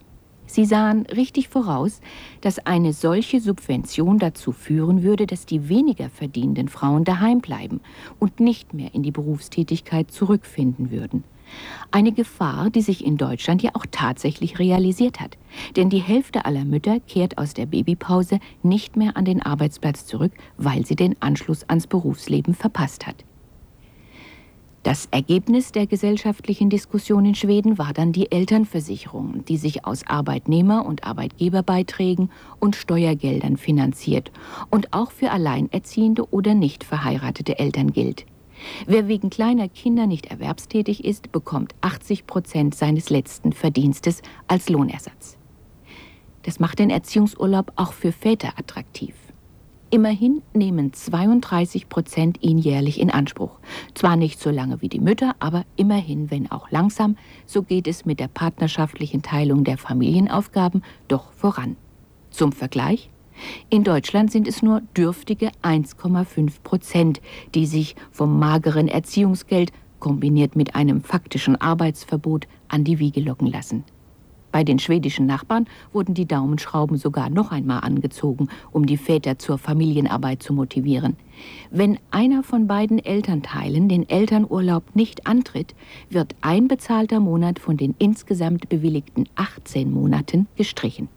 Sie 0.57 0.65
sahen 0.65 1.05
richtig 1.15 1.51
voraus, 1.51 2.01
dass 2.41 2.61
eine 2.61 2.95
solche 2.95 3.43
Subvention 3.43 4.19
dazu 4.19 4.53
führen 4.53 5.03
würde, 5.03 5.27
dass 5.27 5.45
die 5.45 5.69
weniger 5.69 6.09
verdienenden 6.09 6.69
Frauen 6.69 7.05
daheim 7.05 7.43
bleiben 7.43 7.83
und 8.19 8.41
nicht 8.41 8.73
mehr 8.73 8.95
in 8.95 9.03
die 9.03 9.11
Berufstätigkeit 9.11 10.11
zurückfinden 10.11 10.91
würden. 10.91 11.25
Eine 11.91 12.11
Gefahr, 12.13 12.71
die 12.71 12.81
sich 12.81 13.05
in 13.05 13.19
Deutschland 13.19 13.63
ja 13.63 13.73
auch 13.75 13.85
tatsächlich 13.91 14.59
realisiert 14.59 15.21
hat. 15.21 15.37
Denn 15.77 15.91
die 15.91 15.99
Hälfte 16.01 16.47
aller 16.47 16.65
Mütter 16.65 17.01
kehrt 17.01 17.37
aus 17.37 17.53
der 17.53 17.67
Babypause 17.67 18.39
nicht 18.63 18.97
mehr 18.97 19.15
an 19.19 19.27
den 19.27 19.43
Arbeitsplatz 19.43 20.07
zurück, 20.07 20.33
weil 20.57 20.87
sie 20.87 20.97
den 20.97 21.21
Anschluss 21.21 21.69
ans 21.69 21.87
Berufsleben 21.87 22.55
verpasst 22.55 23.07
hat. 23.07 23.27
Das 24.87 25.09
Ergebnis 25.11 25.73
der 25.73 25.89
gesellschaftlichen 25.89 26.71
Diskussion 26.71 27.25
in 27.25 27.35
Schweden 27.35 27.77
war 27.77 27.93
dann 27.93 28.13
die 28.13 28.31
Elternversicherung, 28.31 29.45
die 29.45 29.57
sich 29.57 29.85
aus 29.85 30.07
Arbeitnehmer- 30.07 30.87
und 30.87 31.03
Arbeitgeberbeiträgen 31.03 32.31
und 32.61 32.77
Steuergeldern 32.77 33.57
finanziert 33.57 34.31
und 34.71 34.93
auch 34.93 35.11
für 35.11 35.33
alleinerziehende 35.33 36.31
oder 36.31 36.55
nicht 36.55 36.85
verheiratete 36.85 37.59
Eltern 37.59 37.91
gilt. 37.91 38.27
Wer 38.87 39.09
wegen 39.09 39.29
kleiner 39.29 39.69
Kinder 39.69 40.07
nicht 40.07 40.27
erwerbstätig 40.27 41.05
ist, 41.05 41.33
bekommt 41.33 41.75
80 41.81 42.29
Prozent 42.29 42.77
seines 42.77 43.11
letzten 43.11 43.53
Verdienstes 43.53 44.23
als 44.47 44.69
Lohnersatz. 44.69 45.37
Das 46.45 46.61
macht 46.61 46.79
den 46.79 46.91
Erziehungsurlaub 46.91 47.73
auch 47.75 47.93
für 47.93 48.13
Väter 48.13 48.51
attraktiv. 48.57 49.17
Immerhin 49.91 50.43
nehmen 50.53 50.93
32 50.93 51.89
Prozent 51.89 52.43
ihn 52.43 52.59
jährlich 52.59 52.99
in 52.99 53.11
Anspruch. 53.11 53.61
Zwar 53.95 54.17
nicht 54.17 54.41
so 54.41 54.51
lange 54.51 54.83
wie 54.83 54.89
die 54.89 54.99
Mütter, 54.99 55.37
aber 55.39 55.65
immerhin, 55.77 56.31
wenn 56.31 56.51
auch 56.51 56.71
langsam, 56.73 57.17
so 57.47 57.63
geht 57.63 57.87
es 57.87 58.05
mit 58.05 58.19
der 58.19 58.27
partnerschaftlichen 58.27 59.23
Teilung 59.23 59.63
der 59.63 59.79
Familienaufgaben 59.79 60.83
doch 61.07 61.33
voran. 61.33 61.77
Zum 62.31 62.51
Vergleich, 62.51 63.11
in 63.71 63.85
Deutschland 63.85 64.33
sind 64.33 64.49
es 64.49 64.61
nur 64.61 64.83
dürftige 64.97 65.51
1,5 65.63 66.63
Prozent, 66.65 67.21
die 67.55 67.67
sich 67.67 67.95
vom 68.11 68.39
mageren 68.41 68.89
Erziehungsgeld 68.89 69.71
kombiniert 70.01 70.57
mit 70.57 70.75
einem 70.75 71.03
faktischen 71.03 71.61
Arbeitsverbot 71.61 72.49
an 72.69 72.83
die 72.83 72.99
Wiege 72.99 73.21
locken 73.21 73.47
lassen. 73.47 73.85
Bei 74.57 74.65
den 74.65 74.79
schwedischen 74.79 75.27
Nachbarn 75.27 75.67
wurden 75.93 76.15
die 76.15 76.25
Daumenschrauben 76.25 76.97
sogar 76.97 77.29
noch 77.29 77.53
einmal 77.53 77.81
angezogen, 77.81 78.49
um 78.73 78.87
die 78.87 78.97
Väter 78.97 79.39
zur 79.39 79.59
Familienarbeit 79.59 80.43
zu 80.43 80.55
motivieren. 80.55 81.19
Wenn 81.71 81.99
einer 82.11 82.43
von 82.43 82.67
beiden 82.67 82.99
Elternteilen 82.99 83.91
den 83.91 84.09
Elternurlaub 84.09 84.97
nicht 84.97 85.27
antritt, 85.27 85.75
wird 86.09 86.35
ein 86.41 86.69
bezahlter 86.69 87.21
Monat 87.21 87.59
von 87.59 87.77
den 87.77 87.95
insgesamt 87.99 88.71
bewilligten 88.71 89.29
18 89.35 89.93
Monaten 89.93 90.47
gestrichen. 90.57 91.11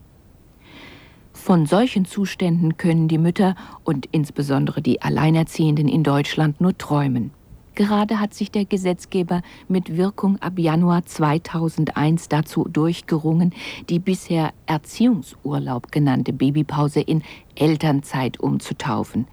Von 1.32 1.66
solchen 1.66 2.04
Zuständen 2.04 2.76
können 2.76 3.08
die 3.08 3.18
Mütter 3.18 3.56
und 3.86 4.10
insbesondere 4.12 4.82
die 4.82 5.02
Alleinerziehenden 5.02 5.88
in 5.88 6.04
Deutschland 6.04 6.60
nur 6.60 6.78
träumen. 6.78 7.32
Gerade 7.80 8.20
hat 8.20 8.34
sich 8.34 8.52
der 8.52 8.66
Gesetzgeber 8.66 9.42
mit 9.70 9.96
Wirkung 9.96 10.36
ab 10.42 10.60
Januar 10.60 11.06
2001 11.06 12.28
dazu 12.28 12.66
durchgerungen, 12.66 13.54
die 13.88 14.00
bisher 14.00 14.52
Erziehungsurlaub 14.66 15.90
genannte 15.90 16.34
Babypause 16.34 17.00
in 17.00 17.24
Elternzeit 17.56 18.38
umzutaufen. 18.38 19.28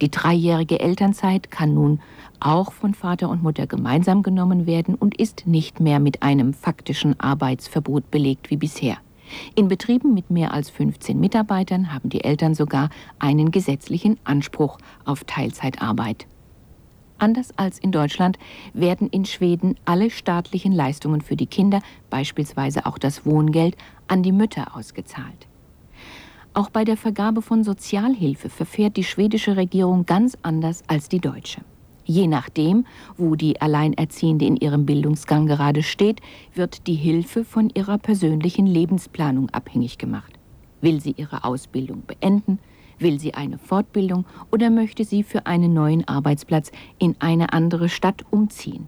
Die 0.00 0.10
dreijährige 0.10 0.80
Elternzeit 0.80 1.52
kann 1.52 1.74
nun 1.74 2.00
auch 2.40 2.72
von 2.72 2.92
Vater 2.92 3.28
und 3.28 3.44
Mutter 3.44 3.68
gemeinsam 3.68 4.24
genommen 4.24 4.66
werden 4.66 4.96
und 4.96 5.16
ist 5.16 5.46
nicht 5.46 5.78
mehr 5.78 6.00
mit 6.00 6.24
einem 6.24 6.54
faktischen 6.54 7.20
Arbeitsverbot 7.20 8.10
belegt 8.10 8.50
wie 8.50 8.56
bisher. 8.56 8.96
In 9.54 9.68
Betrieben 9.68 10.12
mit 10.12 10.28
mehr 10.28 10.52
als 10.52 10.70
15 10.70 11.20
Mitarbeitern 11.20 11.94
haben 11.94 12.08
die 12.08 12.24
Eltern 12.24 12.56
sogar 12.56 12.90
einen 13.20 13.52
gesetzlichen 13.52 14.18
Anspruch 14.24 14.78
auf 15.04 15.22
Teilzeitarbeit. 15.22 16.26
Anders 17.22 17.56
als 17.56 17.78
in 17.78 17.92
Deutschland 17.92 18.36
werden 18.74 19.08
in 19.08 19.24
Schweden 19.24 19.76
alle 19.84 20.10
staatlichen 20.10 20.72
Leistungen 20.72 21.20
für 21.20 21.36
die 21.36 21.46
Kinder, 21.46 21.80
beispielsweise 22.10 22.84
auch 22.84 22.98
das 22.98 23.24
Wohngeld, 23.24 23.76
an 24.08 24.24
die 24.24 24.32
Mütter 24.32 24.76
ausgezahlt. 24.76 25.46
Auch 26.52 26.68
bei 26.68 26.82
der 26.84 26.96
Vergabe 26.96 27.40
von 27.40 27.62
Sozialhilfe 27.62 28.48
verfährt 28.48 28.96
die 28.96 29.04
schwedische 29.04 29.56
Regierung 29.56 30.04
ganz 30.04 30.36
anders 30.42 30.82
als 30.88 31.08
die 31.08 31.20
deutsche. 31.20 31.60
Je 32.04 32.26
nachdem, 32.26 32.86
wo 33.16 33.36
die 33.36 33.60
Alleinerziehende 33.60 34.44
in 34.44 34.56
ihrem 34.56 34.84
Bildungsgang 34.84 35.46
gerade 35.46 35.84
steht, 35.84 36.20
wird 36.56 36.88
die 36.88 36.96
Hilfe 36.96 37.44
von 37.44 37.70
ihrer 37.70 37.98
persönlichen 37.98 38.66
Lebensplanung 38.66 39.48
abhängig 39.50 39.96
gemacht. 39.96 40.32
Will 40.80 41.00
sie 41.00 41.14
ihre 41.16 41.44
Ausbildung 41.44 42.02
beenden? 42.04 42.58
Will 43.02 43.18
sie 43.18 43.34
eine 43.34 43.58
Fortbildung 43.58 44.26
oder 44.52 44.70
möchte 44.70 45.04
sie 45.04 45.24
für 45.24 45.46
einen 45.46 45.74
neuen 45.74 46.06
Arbeitsplatz 46.06 46.70
in 47.00 47.16
eine 47.18 47.52
andere 47.52 47.88
Stadt 47.88 48.24
umziehen? 48.30 48.86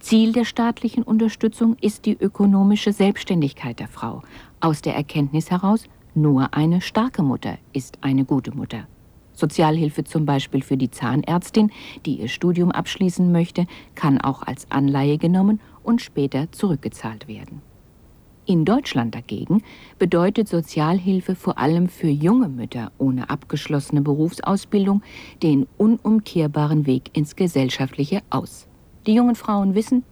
Ziel 0.00 0.32
der 0.32 0.44
staatlichen 0.44 1.04
Unterstützung 1.04 1.76
ist 1.80 2.04
die 2.04 2.16
ökonomische 2.18 2.92
Selbstständigkeit 2.92 3.78
der 3.78 3.86
Frau, 3.86 4.22
aus 4.58 4.82
der 4.82 4.96
Erkenntnis 4.96 5.52
heraus, 5.52 5.84
nur 6.16 6.52
eine 6.54 6.80
starke 6.80 7.22
Mutter 7.22 7.58
ist 7.72 7.98
eine 8.00 8.24
gute 8.24 8.50
Mutter. 8.50 8.88
Sozialhilfe 9.34 10.02
zum 10.02 10.26
Beispiel 10.26 10.62
für 10.62 10.76
die 10.76 10.90
Zahnärztin, 10.90 11.70
die 12.04 12.16
ihr 12.16 12.28
Studium 12.28 12.72
abschließen 12.72 13.30
möchte, 13.30 13.68
kann 13.94 14.20
auch 14.20 14.42
als 14.42 14.68
Anleihe 14.68 15.16
genommen 15.16 15.60
und 15.84 16.02
später 16.02 16.50
zurückgezahlt 16.50 17.28
werden. 17.28 17.62
In 18.44 18.64
Deutschland 18.64 19.14
dagegen 19.14 19.62
bedeutet 20.00 20.48
Sozialhilfe 20.48 21.36
vor 21.36 21.58
allem 21.58 21.88
für 21.88 22.08
junge 22.08 22.48
Mütter 22.48 22.90
ohne 22.98 23.30
abgeschlossene 23.30 24.02
Berufsausbildung 24.02 25.02
den 25.44 25.68
unumkehrbaren 25.78 26.84
Weg 26.84 27.16
ins 27.16 27.36
gesellschaftliche 27.36 28.20
Aus. 28.30 28.66
Die 29.06 29.14
jungen 29.14 29.36
Frauen 29.36 29.76
wissen, 29.76 30.02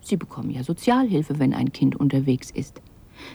sie 0.00 0.16
bekommen 0.16 0.50
ja 0.50 0.64
Sozialhilfe, 0.64 1.38
wenn 1.38 1.54
ein 1.54 1.72
Kind 1.72 1.94
unterwegs 1.94 2.50
ist. 2.50 2.82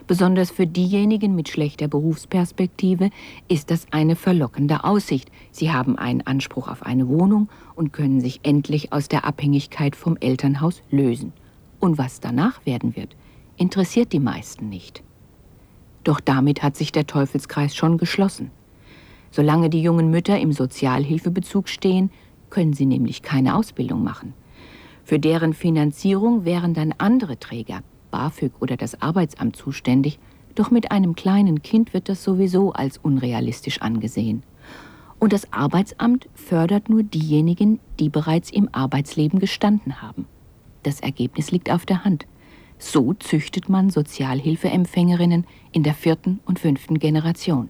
Besonders 0.05 0.51
für 0.51 0.67
diejenigen 0.67 1.33
mit 1.33 1.47
schlechter 1.47 1.87
Berufsperspektive 1.87 3.09
ist 3.47 3.71
das 3.71 3.87
eine 3.91 4.17
verlockende 4.17 4.83
Aussicht. 4.83 5.31
Sie 5.51 5.71
haben 5.71 5.97
einen 5.97 6.21
Anspruch 6.27 6.67
auf 6.67 6.83
eine 6.83 7.07
Wohnung 7.07 7.47
und 7.75 7.93
können 7.93 8.19
sich 8.19 8.41
endlich 8.43 8.91
aus 8.91 9.07
der 9.07 9.23
Abhängigkeit 9.23 9.95
vom 9.95 10.17
Elternhaus 10.17 10.81
lösen. 10.91 11.31
Und 11.79 11.97
was 11.97 12.19
danach 12.19 12.65
werden 12.65 12.97
wird, 12.97 13.15
interessiert 13.62 14.12
die 14.12 14.19
meisten 14.19 14.69
nicht. 14.69 15.04
Doch 16.04 16.19
damit 16.19 16.63
hat 16.63 16.76
sich 16.76 16.91
der 16.91 17.06
Teufelskreis 17.06 17.76
schon 17.76 18.00
geschlossen. 18.00 18.50
Solange 19.30 19.69
die 19.69 19.84
jungen 19.84 20.10
Mütter 20.10 20.39
im 20.39 20.52
Sozialhilfebezug 20.52 21.69
stehen, 21.69 22.10
können 22.50 22.74
sie 22.74 22.88
nämlich 22.88 23.21
keine 23.21 23.56
Ausbildung 23.56 24.04
machen. 24.04 24.34
Für 25.04 25.19
deren 25.19 25.54
Finanzierung 25.54 26.43
wären 26.43 26.74
dann 26.74 26.93
andere 26.97 27.39
Träger, 27.39 27.82
BAföG 28.10 28.52
oder 28.60 28.78
das 28.78 29.00
Arbeitsamt 29.02 29.56
zuständig, 29.56 30.19
doch 30.56 30.71
mit 30.71 30.91
einem 30.91 31.15
kleinen 31.15 31.62
Kind 31.62 31.93
wird 31.93 32.10
das 32.10 32.24
sowieso 32.24 32.74
als 32.74 32.97
unrealistisch 32.97 33.82
angesehen. 33.82 34.43
Und 35.19 35.34
das 35.34 35.54
Arbeitsamt 35.54 36.28
fördert 36.34 36.89
nur 36.89 37.04
diejenigen, 37.04 37.80
die 38.00 38.10
bereits 38.10 38.50
im 38.50 38.69
Arbeitsleben 38.71 39.39
gestanden 39.39 40.02
haben. 40.02 40.26
Das 40.82 41.00
Ergebnis 41.00 41.52
liegt 41.52 41.71
auf 41.71 41.86
der 41.86 42.04
Hand. 42.04 42.26
So 42.84 43.13
züchtet 43.13 43.70
man 43.70 43.91
Sozialhilfeempfängerinnen 43.91 45.46
in 45.72 45.84
der 45.84 45.94
vierten 45.94 46.39
und 46.46 46.58
fünften 46.58 46.98
Generation. 46.98 47.70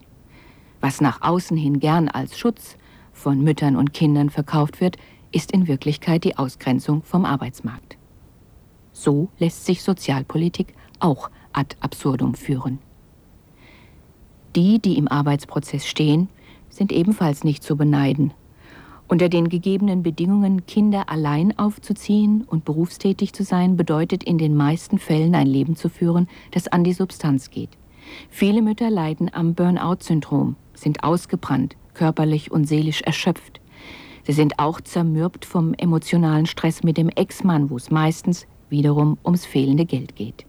Was 0.80 1.02
nach 1.02 1.22
außen 1.22 1.58
hin 1.58 1.82
gern 1.82 2.08
als 2.08 2.40
Schutz 2.40 2.78
von 3.12 3.44
Müttern 3.44 3.76
und 3.76 3.94
Kindern 3.94 4.30
verkauft 4.30 4.80
wird, 4.80 4.96
ist 5.34 5.52
in 5.52 5.68
Wirklichkeit 5.68 6.24
die 6.24 6.38
Ausgrenzung 6.38 7.04
vom 7.04 7.26
Arbeitsmarkt. 7.26 7.98
So 8.94 9.28
lässt 9.38 9.66
sich 9.66 9.84
Sozialpolitik 9.84 10.74
auch 11.00 11.30
ad 11.52 11.76
absurdum 11.82 12.34
führen. 12.34 12.80
Die, 14.56 14.80
die 14.80 14.98
im 14.98 15.10
Arbeitsprozess 15.10 15.86
stehen, 15.86 16.30
sind 16.70 16.94
ebenfalls 16.94 17.44
nicht 17.44 17.64
zu 17.64 17.76
beneiden. 17.76 18.34
Unter 19.12 19.28
den 19.28 19.50
gegebenen 19.50 20.04
Bedingungen 20.04 20.66
Kinder 20.68 21.10
allein 21.10 21.60
aufzuziehen 21.60 22.46
und 22.48 22.64
berufstätig 22.64 23.34
zu 23.34 23.44
sein, 23.44 23.76
bedeutet 23.76 24.24
in 24.24 24.38
den 24.38 24.56
meisten 24.56 25.00
Fällen 25.00 25.36
ein 25.36 25.48
Leben 25.48 25.76
zu 25.76 25.90
führen, 25.90 26.30
das 26.52 26.70
an 26.70 26.86
die 26.86 26.94
Substanz 26.94 27.50
geht. 27.50 27.72
Viele 28.30 28.62
Mütter 28.62 28.90
leiden 28.90 29.30
am 29.34 29.54
Burnout-Syndrom, 29.54 30.56
sind 30.76 31.04
ausgebrannt, 31.04 31.76
körperlich 31.94 32.54
und 32.54 32.70
seelisch 32.70 33.02
erschöpft. 33.02 33.60
Sie 34.24 34.32
sind 34.32 34.60
auch 34.60 34.80
zermürbt 34.80 35.44
vom 35.44 35.74
emotionalen 35.74 36.46
Stress 36.46 36.82
mit 36.82 36.96
dem 36.96 37.10
Ex-Mann, 37.10 37.70
wo 37.70 37.76
es 37.76 37.92
meistens 37.92 38.48
wiederum 38.70 39.18
ums 39.26 39.46
fehlende 39.46 39.84
Geld 39.84 40.16
geht. 40.16 40.46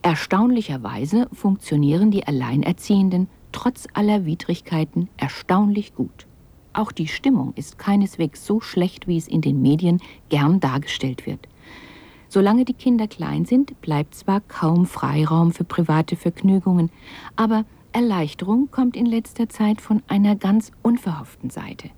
Erstaunlicherweise 0.00 1.28
funktionieren 1.34 2.10
die 2.10 2.26
Alleinerziehenden 2.26 3.28
trotz 3.52 3.88
aller 3.92 4.24
Widrigkeiten 4.24 5.10
erstaunlich 5.18 5.94
gut. 5.94 6.26
Auch 6.72 6.92
die 6.92 7.08
Stimmung 7.08 7.52
ist 7.56 7.78
keineswegs 7.78 8.46
so 8.46 8.60
schlecht, 8.60 9.08
wie 9.08 9.16
es 9.16 9.28
in 9.28 9.40
den 9.40 9.60
Medien 9.60 10.00
gern 10.28 10.60
dargestellt 10.60 11.26
wird. 11.26 11.48
Solange 12.28 12.64
die 12.64 12.74
Kinder 12.74 13.08
klein 13.08 13.44
sind, 13.44 13.80
bleibt 13.80 14.14
zwar 14.14 14.40
kaum 14.40 14.86
Freiraum 14.86 15.52
für 15.52 15.64
private 15.64 16.14
Vergnügungen, 16.14 16.90
aber 17.34 17.64
Erleichterung 17.92 18.70
kommt 18.70 18.96
in 18.96 19.06
letzter 19.06 19.48
Zeit 19.48 19.80
von 19.80 20.00
einer 20.06 20.36
ganz 20.36 20.70
unverhofften 20.82 21.50
Seite. 21.50 21.90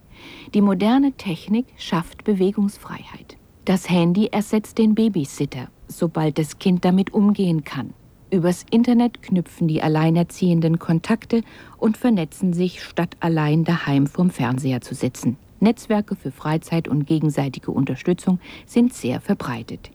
Die 0.54 0.62
moderne 0.62 1.12
Technik 1.12 1.66
schafft 1.76 2.24
Bewegungsfreiheit. 2.24 3.36
Das 3.66 3.90
Handy 3.90 4.28
ersetzt 4.28 4.78
den 4.78 4.94
Babysitter, 4.94 5.68
sobald 5.86 6.38
das 6.38 6.58
Kind 6.58 6.84
damit 6.84 7.12
umgehen 7.12 7.64
kann. 7.64 7.92
Übers 8.32 8.64
Internet 8.70 9.20
knüpfen 9.22 9.68
die 9.68 9.82
Alleinerziehenden 9.82 10.78
Kontakte 10.78 11.42
und 11.76 11.98
vernetzen 11.98 12.54
sich, 12.54 12.82
statt 12.82 13.14
allein 13.20 13.62
daheim 13.62 14.06
vorm 14.06 14.30
Fernseher 14.30 14.80
zu 14.80 14.94
sitzen. 14.94 15.36
Netzwerke 15.60 16.16
für 16.16 16.30
Freizeit 16.30 16.88
und 16.88 17.06
gegenseitige 17.06 17.70
Unterstützung 17.72 18.40
sind 18.64 18.94
sehr 18.94 19.20
verbreitet. 19.20 19.90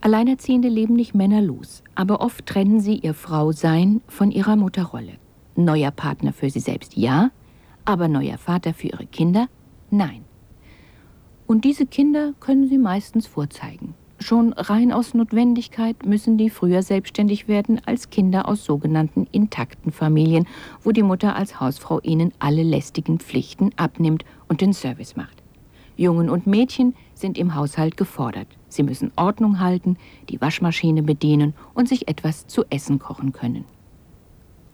Alleinerziehende 0.00 0.68
leben 0.68 0.94
nicht 0.94 1.14
männerlos, 1.14 1.82
aber 1.94 2.22
oft 2.22 2.46
trennen 2.46 2.80
sie 2.80 2.96
ihr 2.96 3.12
Frausein 3.12 4.00
von 4.08 4.30
ihrer 4.30 4.56
Mutterrolle. 4.56 5.18
Neuer 5.56 5.90
Partner 5.90 6.32
für 6.32 6.48
sie 6.48 6.60
selbst 6.60 6.96
ja, 6.96 7.32
aber 7.84 8.08
neuer 8.08 8.38
Vater 8.38 8.72
für 8.72 8.86
ihre 8.86 9.04
Kinder 9.04 9.48
nein. 9.90 10.24
Und 11.46 11.66
diese 11.66 11.84
Kinder 11.84 12.32
können 12.40 12.66
sie 12.66 12.78
meistens 12.78 13.26
vorzeigen. 13.26 13.94
Schon 14.24 14.54
rein 14.54 14.90
aus 14.90 15.12
Notwendigkeit 15.12 16.06
müssen 16.06 16.38
die 16.38 16.48
früher 16.48 16.82
selbstständig 16.82 17.46
werden 17.46 17.82
als 17.84 18.08
Kinder 18.08 18.48
aus 18.48 18.64
sogenannten 18.64 19.26
intakten 19.32 19.92
Familien, 19.92 20.48
wo 20.82 20.92
die 20.92 21.02
Mutter 21.02 21.36
als 21.36 21.60
Hausfrau 21.60 22.00
ihnen 22.00 22.32
alle 22.38 22.62
lästigen 22.62 23.18
Pflichten 23.18 23.72
abnimmt 23.76 24.24
und 24.48 24.62
den 24.62 24.72
Service 24.72 25.14
macht. 25.14 25.42
Jungen 25.98 26.30
und 26.30 26.46
Mädchen 26.46 26.94
sind 27.12 27.36
im 27.36 27.54
Haushalt 27.54 27.98
gefordert. 27.98 28.46
Sie 28.70 28.82
müssen 28.82 29.12
Ordnung 29.16 29.60
halten, 29.60 29.98
die 30.30 30.40
Waschmaschine 30.40 31.02
bedienen 31.02 31.52
und 31.74 31.86
sich 31.86 32.08
etwas 32.08 32.46
zu 32.46 32.64
essen 32.70 32.98
kochen 32.98 33.34
können. 33.34 33.66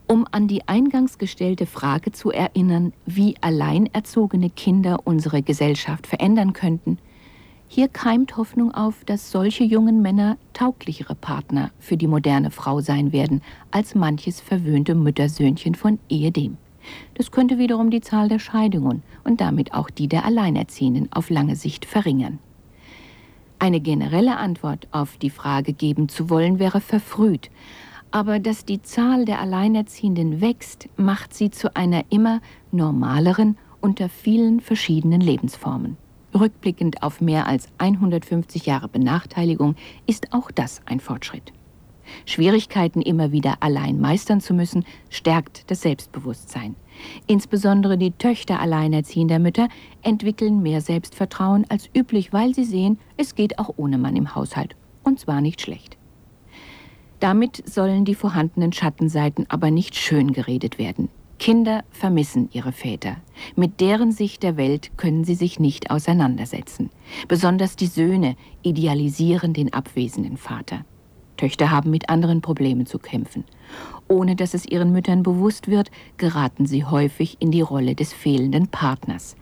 Um 0.06 0.28
an 0.30 0.46
die 0.46 0.68
eingangs 0.68 1.18
gestellte 1.18 1.66
Frage 1.66 2.12
zu 2.12 2.30
erinnern, 2.30 2.92
wie 3.04 3.34
alleinerzogene 3.40 4.50
Kinder 4.50 5.00
unsere 5.02 5.42
Gesellschaft 5.42 6.06
verändern 6.06 6.52
könnten, 6.52 6.98
hier 7.72 7.86
keimt 7.86 8.36
Hoffnung 8.36 8.74
auf, 8.74 9.04
dass 9.04 9.30
solche 9.30 9.62
jungen 9.62 10.02
Männer 10.02 10.38
tauglichere 10.54 11.14
Partner 11.14 11.70
für 11.78 11.96
die 11.96 12.08
moderne 12.08 12.50
Frau 12.50 12.80
sein 12.80 13.12
werden, 13.12 13.42
als 13.70 13.94
manches 13.94 14.40
verwöhnte 14.40 14.96
Müttersöhnchen 14.96 15.76
von 15.76 16.00
ehedem. 16.08 16.56
Das 17.14 17.30
könnte 17.30 17.58
wiederum 17.58 17.90
die 17.90 18.00
Zahl 18.00 18.28
der 18.28 18.40
Scheidungen 18.40 19.04
und 19.22 19.40
damit 19.40 19.72
auch 19.72 19.88
die 19.88 20.08
der 20.08 20.24
Alleinerziehenden 20.24 21.12
auf 21.12 21.30
lange 21.30 21.54
Sicht 21.54 21.84
verringern. 21.84 22.40
Eine 23.60 23.78
generelle 23.78 24.36
Antwort 24.36 24.88
auf 24.90 25.16
die 25.18 25.30
Frage 25.30 25.72
geben 25.72 26.08
zu 26.08 26.28
wollen 26.28 26.58
wäre 26.58 26.80
verfrüht, 26.80 27.52
aber 28.10 28.40
dass 28.40 28.64
die 28.64 28.82
Zahl 28.82 29.24
der 29.26 29.40
Alleinerziehenden 29.40 30.40
wächst, 30.40 30.88
macht 30.96 31.34
sie 31.34 31.52
zu 31.52 31.76
einer 31.76 32.02
immer 32.10 32.40
normaleren 32.72 33.56
unter 33.80 34.08
vielen 34.08 34.58
verschiedenen 34.58 35.20
Lebensformen. 35.20 35.99
Rückblickend 36.38 37.02
auf 37.02 37.20
mehr 37.20 37.46
als 37.46 37.68
150 37.78 38.66
Jahre 38.66 38.88
Benachteiligung 38.88 39.74
ist 40.06 40.32
auch 40.32 40.50
das 40.50 40.80
ein 40.86 41.00
Fortschritt. 41.00 41.52
Schwierigkeiten 42.26 43.02
immer 43.02 43.32
wieder 43.32 43.58
allein 43.60 44.00
meistern 44.00 44.40
zu 44.40 44.54
müssen, 44.54 44.84
stärkt 45.10 45.70
das 45.70 45.82
Selbstbewusstsein. 45.82 46.74
Insbesondere 47.26 47.98
die 47.98 48.12
Töchter 48.12 48.60
alleinerziehender 48.60 49.38
Mütter 49.38 49.68
entwickeln 50.02 50.62
mehr 50.62 50.80
Selbstvertrauen 50.80 51.66
als 51.68 51.88
üblich, 51.96 52.32
weil 52.32 52.54
sie 52.54 52.64
sehen, 52.64 52.98
es 53.16 53.34
geht 53.34 53.58
auch 53.58 53.74
ohne 53.76 53.98
Mann 53.98 54.16
im 54.16 54.34
Haushalt. 54.34 54.76
Und 55.02 55.18
zwar 55.18 55.40
nicht 55.40 55.60
schlecht. 55.60 55.96
Damit 57.20 57.68
sollen 57.68 58.04
die 58.04 58.14
vorhandenen 58.14 58.72
Schattenseiten 58.72 59.46
aber 59.48 59.70
nicht 59.70 59.94
schön 59.94 60.32
geredet 60.32 60.78
werden. 60.78 61.08
Kinder 61.40 61.84
vermissen 61.90 62.50
ihre 62.52 62.70
Väter. 62.70 63.16
Mit 63.56 63.80
deren 63.80 64.12
Sicht 64.12 64.42
der 64.42 64.58
Welt 64.58 64.90
können 64.98 65.24
sie 65.24 65.34
sich 65.34 65.58
nicht 65.58 65.90
auseinandersetzen. 65.90 66.90
Besonders 67.28 67.76
die 67.76 67.86
Söhne 67.86 68.36
idealisieren 68.62 69.54
den 69.54 69.72
abwesenden 69.72 70.36
Vater. 70.36 70.84
Töchter 71.38 71.70
haben 71.70 71.90
mit 71.90 72.10
anderen 72.10 72.42
Problemen 72.42 72.84
zu 72.84 72.98
kämpfen. 72.98 73.44
Ohne 74.06 74.36
dass 74.36 74.52
es 74.52 74.66
ihren 74.66 74.92
Müttern 74.92 75.22
bewusst 75.22 75.68
wird, 75.68 75.90
geraten 76.18 76.66
sie 76.66 76.84
häufig 76.84 77.38
in 77.40 77.50
die 77.50 77.62
Rolle 77.62 77.94
des 77.94 78.12
fehlenden 78.12 78.68
Partners. 78.68 79.34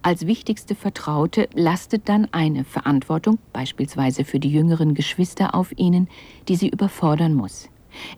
Als 0.00 0.26
wichtigste 0.26 0.74
Vertraute 0.74 1.50
lastet 1.52 2.08
dann 2.08 2.28
eine 2.32 2.64
Verantwortung, 2.64 3.38
beispielsweise 3.52 4.24
für 4.24 4.40
die 4.40 4.50
jüngeren 4.50 4.94
Geschwister, 4.94 5.54
auf 5.54 5.70
ihnen, 5.76 6.08
die 6.48 6.56
sie 6.56 6.70
überfordern 6.70 7.34
muss. 7.34 7.68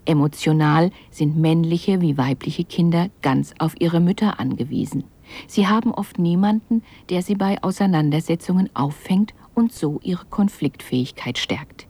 Emotional 0.04 0.90
sind 1.10 1.36
männliche 1.36 2.00
wie 2.00 2.18
weibliche 2.18 2.64
Kinder 2.64 3.08
ganz 3.22 3.54
auf 3.58 3.74
ihre 3.80 4.00
Mütter 4.00 4.38
angewiesen. 4.40 5.04
Sie 5.46 5.66
haben 5.66 5.92
oft 5.92 6.18
niemanden, 6.18 6.82
der 7.10 7.22
sie 7.22 7.34
bei 7.34 7.62
Auseinandersetzungen 7.62 8.70
auffängt 8.74 9.34
und 9.54 9.72
so 9.72 10.00
ihre 10.02 10.26
Konfliktfähigkeit 10.26 11.38
stärkt. 11.38 11.86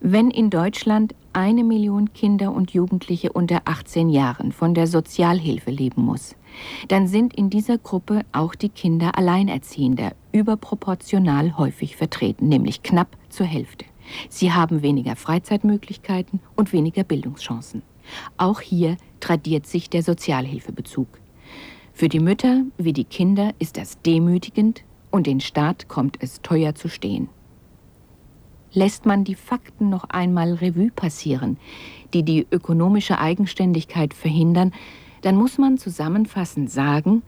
Wenn 0.00 0.30
in 0.30 0.48
Deutschland 0.48 1.14
eine 1.34 1.62
Million 1.62 2.12
Kinder 2.14 2.52
und 2.52 2.72
Jugendliche 2.72 3.32
unter 3.32 3.62
18 3.66 4.08
Jahren 4.08 4.50
von 4.50 4.72
der 4.72 4.86
Sozialhilfe 4.86 5.70
leben 5.70 6.02
muss, 6.02 6.36
dann 6.88 7.06
sind 7.06 7.34
in 7.34 7.50
dieser 7.50 7.76
Gruppe 7.76 8.22
auch 8.32 8.54
die 8.54 8.70
Kinder 8.70 9.16
Alleinerziehender 9.16 10.12
überproportional 10.32 11.58
häufig 11.58 11.96
vertreten, 11.96 12.48
nämlich 12.48 12.82
knapp 12.82 13.16
zur 13.28 13.46
Hälfte. 13.46 13.84
Sie 14.28 14.52
haben 14.52 14.82
weniger 14.82 15.16
Freizeitmöglichkeiten 15.16 16.40
und 16.56 16.72
weniger 16.72 17.04
Bildungschancen. 17.04 17.82
Auch 18.36 18.60
hier 18.60 18.96
tradiert 19.20 19.66
sich 19.66 19.90
der 19.90 20.02
Sozialhilfebezug. 20.02 21.08
Für 21.92 22.08
die 22.08 22.20
Mütter 22.20 22.62
wie 22.78 22.92
die 22.92 23.04
Kinder 23.04 23.52
ist 23.58 23.76
das 23.76 24.00
demütigend 24.02 24.84
und 25.10 25.26
den 25.26 25.40
Staat 25.40 25.88
kommt 25.88 26.16
es 26.20 26.40
teuer 26.42 26.74
zu 26.74 26.88
stehen. 26.88 27.28
Lässt 28.72 29.04
man 29.04 29.24
die 29.24 29.34
Fakten 29.34 29.90
noch 29.90 30.04
einmal 30.04 30.54
Revue 30.54 30.92
passieren, 30.92 31.58
die 32.14 32.22
die 32.22 32.46
ökonomische 32.50 33.18
Eigenständigkeit 33.18 34.14
verhindern, 34.14 34.72
dann 35.22 35.36
muss 35.36 35.58
man 35.58 35.76
zusammenfassend 35.76 36.70
sagen, 36.70 37.22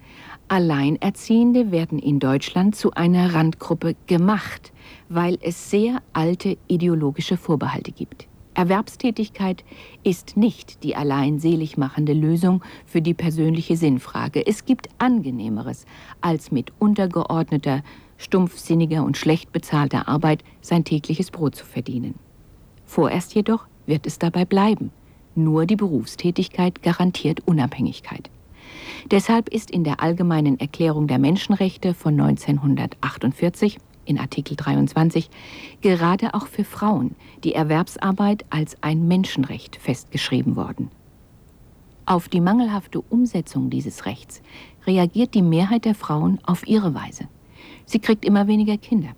Alleinerziehende 0.48 1.70
werden 1.70 1.98
in 1.98 2.18
Deutschland 2.18 2.76
zu 2.76 2.92
einer 2.92 3.34
Randgruppe 3.34 3.96
gemacht, 4.06 4.72
weil 5.08 5.38
es 5.40 5.70
sehr 5.70 6.02
alte 6.12 6.58
ideologische 6.68 7.36
Vorbehalte 7.36 7.92
gibt. 7.92 8.28
Erwerbstätigkeit 8.54 9.64
ist 10.02 10.36
nicht 10.36 10.82
die 10.82 10.94
allein 10.94 11.38
selig 11.38 11.78
machende 11.78 12.12
Lösung 12.12 12.62
für 12.84 13.00
die 13.00 13.14
persönliche 13.14 13.76
Sinnfrage. 13.76 14.46
Es 14.46 14.66
gibt 14.66 14.88
angenehmeres, 14.98 15.86
als 16.20 16.50
mit 16.50 16.72
untergeordneter 16.78 17.82
stumpfsinniger 18.18 19.04
und 19.04 19.16
schlecht 19.16 19.52
bezahlter 19.52 20.06
Arbeit 20.06 20.44
sein 20.60 20.84
tägliches 20.84 21.30
Brot 21.30 21.54
zu 21.54 21.64
verdienen. 21.64 22.14
Vorerst 22.84 23.34
jedoch 23.34 23.66
wird 23.86 24.06
es 24.06 24.18
dabei 24.18 24.44
bleiben. 24.44 24.90
Nur 25.34 25.64
die 25.64 25.76
Berufstätigkeit 25.76 26.82
garantiert 26.82 27.40
Unabhängigkeit. 27.46 28.28
Deshalb 29.10 29.48
ist 29.48 29.70
in 29.70 29.84
der 29.84 30.00
Allgemeinen 30.00 30.58
Erklärung 30.60 31.06
der 31.06 31.18
Menschenrechte 31.18 31.94
von 31.94 32.20
1948 32.20 33.78
in 34.04 34.18
Artikel 34.18 34.56
23 34.56 35.30
gerade 35.80 36.34
auch 36.34 36.46
für 36.46 36.64
Frauen 36.64 37.14
die 37.44 37.54
Erwerbsarbeit 37.54 38.44
als 38.50 38.76
ein 38.82 39.06
Menschenrecht 39.06 39.76
festgeschrieben 39.76 40.56
worden. 40.56 40.90
Auf 42.04 42.28
die 42.28 42.40
mangelhafte 42.40 43.00
Umsetzung 43.00 43.70
dieses 43.70 44.06
Rechts 44.06 44.42
reagiert 44.86 45.34
die 45.34 45.42
Mehrheit 45.42 45.84
der 45.84 45.94
Frauen 45.94 46.40
auf 46.44 46.66
ihre 46.66 46.94
Weise. 46.94 47.28
Sie 47.86 48.00
kriegt 48.00 48.24
immer 48.24 48.48
weniger 48.48 48.76
Kinder. 48.76 49.10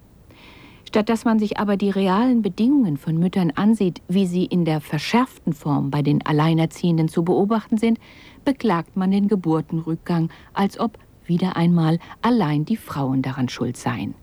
Statt 0.94 1.08
dass 1.08 1.24
man 1.24 1.40
sich 1.40 1.58
aber 1.58 1.76
die 1.76 1.90
realen 1.90 2.40
Bedingungen 2.40 2.98
von 2.98 3.18
Müttern 3.18 3.50
ansieht, 3.50 4.00
wie 4.06 4.28
sie 4.28 4.44
in 4.44 4.64
der 4.64 4.80
verschärften 4.80 5.52
Form 5.52 5.90
bei 5.90 6.02
den 6.02 6.24
Alleinerziehenden 6.24 7.08
zu 7.08 7.24
beobachten 7.24 7.78
sind, 7.78 7.98
beklagt 8.44 8.94
man 8.94 9.10
den 9.10 9.26
Geburtenrückgang, 9.26 10.30
als 10.52 10.78
ob 10.78 10.96
wieder 11.26 11.56
einmal 11.56 11.98
allein 12.22 12.64
die 12.64 12.76
Frauen 12.76 13.22
daran 13.22 13.48
schuld 13.48 13.76
seien. 13.76 14.14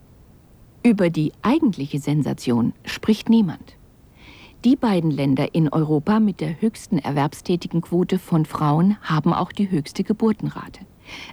Über 0.82 1.10
die 1.10 1.34
eigentliche 1.42 2.00
Sensation 2.00 2.72
spricht 2.86 3.28
niemand. 3.28 3.76
Die 4.64 4.78
beiden 4.78 5.12
Länder 5.12 5.54
in 5.54 5.68
Europa 5.68 6.22
mit 6.22 6.40
der 6.40 6.62
höchsten 6.62 7.00
erwerbstätigen 7.00 7.82
Quote 7.82 8.18
von 8.18 8.46
Frauen 8.46 8.96
haben 9.02 9.34
auch 9.34 9.52
die 9.52 9.70
höchste 9.70 10.06
Geburtenrate. 10.06 10.86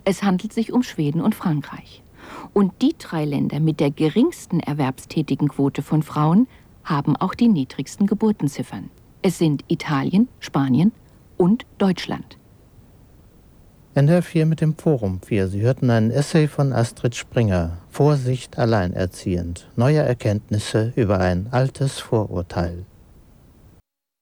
Es 0.04 0.24
handelt 0.24 0.52
sich 0.52 0.72
um 0.72 0.82
Schweden 0.82 1.20
und 1.20 1.36
Frankreich. 1.36 2.02
Und 2.52 2.72
die 2.82 2.94
drei 2.98 3.24
Länder 3.24 3.60
mit 3.60 3.80
der 3.80 3.90
geringsten 3.90 4.60
erwerbstätigen 4.60 5.48
Quote 5.48 5.82
von 5.82 6.02
Frauen 6.02 6.48
haben 6.84 7.16
auch 7.16 7.34
die 7.34 7.48
niedrigsten 7.48 8.06
Geburtenziffern. 8.06 8.90
Es 9.22 9.38
sind 9.38 9.64
Italien, 9.68 10.28
Spanien 10.40 10.92
und 11.36 11.66
Deutschland. 11.78 12.38
NDR 13.94 14.22
4 14.22 14.46
mit 14.46 14.60
dem 14.60 14.76
Forum 14.76 15.20
4. 15.22 15.48
Sie 15.48 15.60
hörten 15.60 15.90
einen 15.90 16.10
Essay 16.12 16.46
von 16.46 16.72
Astrid 16.72 17.16
Springer. 17.16 17.78
Vorsicht 17.90 18.56
alleinerziehend. 18.56 19.66
Neue 19.74 19.98
Erkenntnisse 19.98 20.92
über 20.94 21.18
ein 21.18 21.48
altes 21.50 21.98
Vorurteil. 21.98 22.84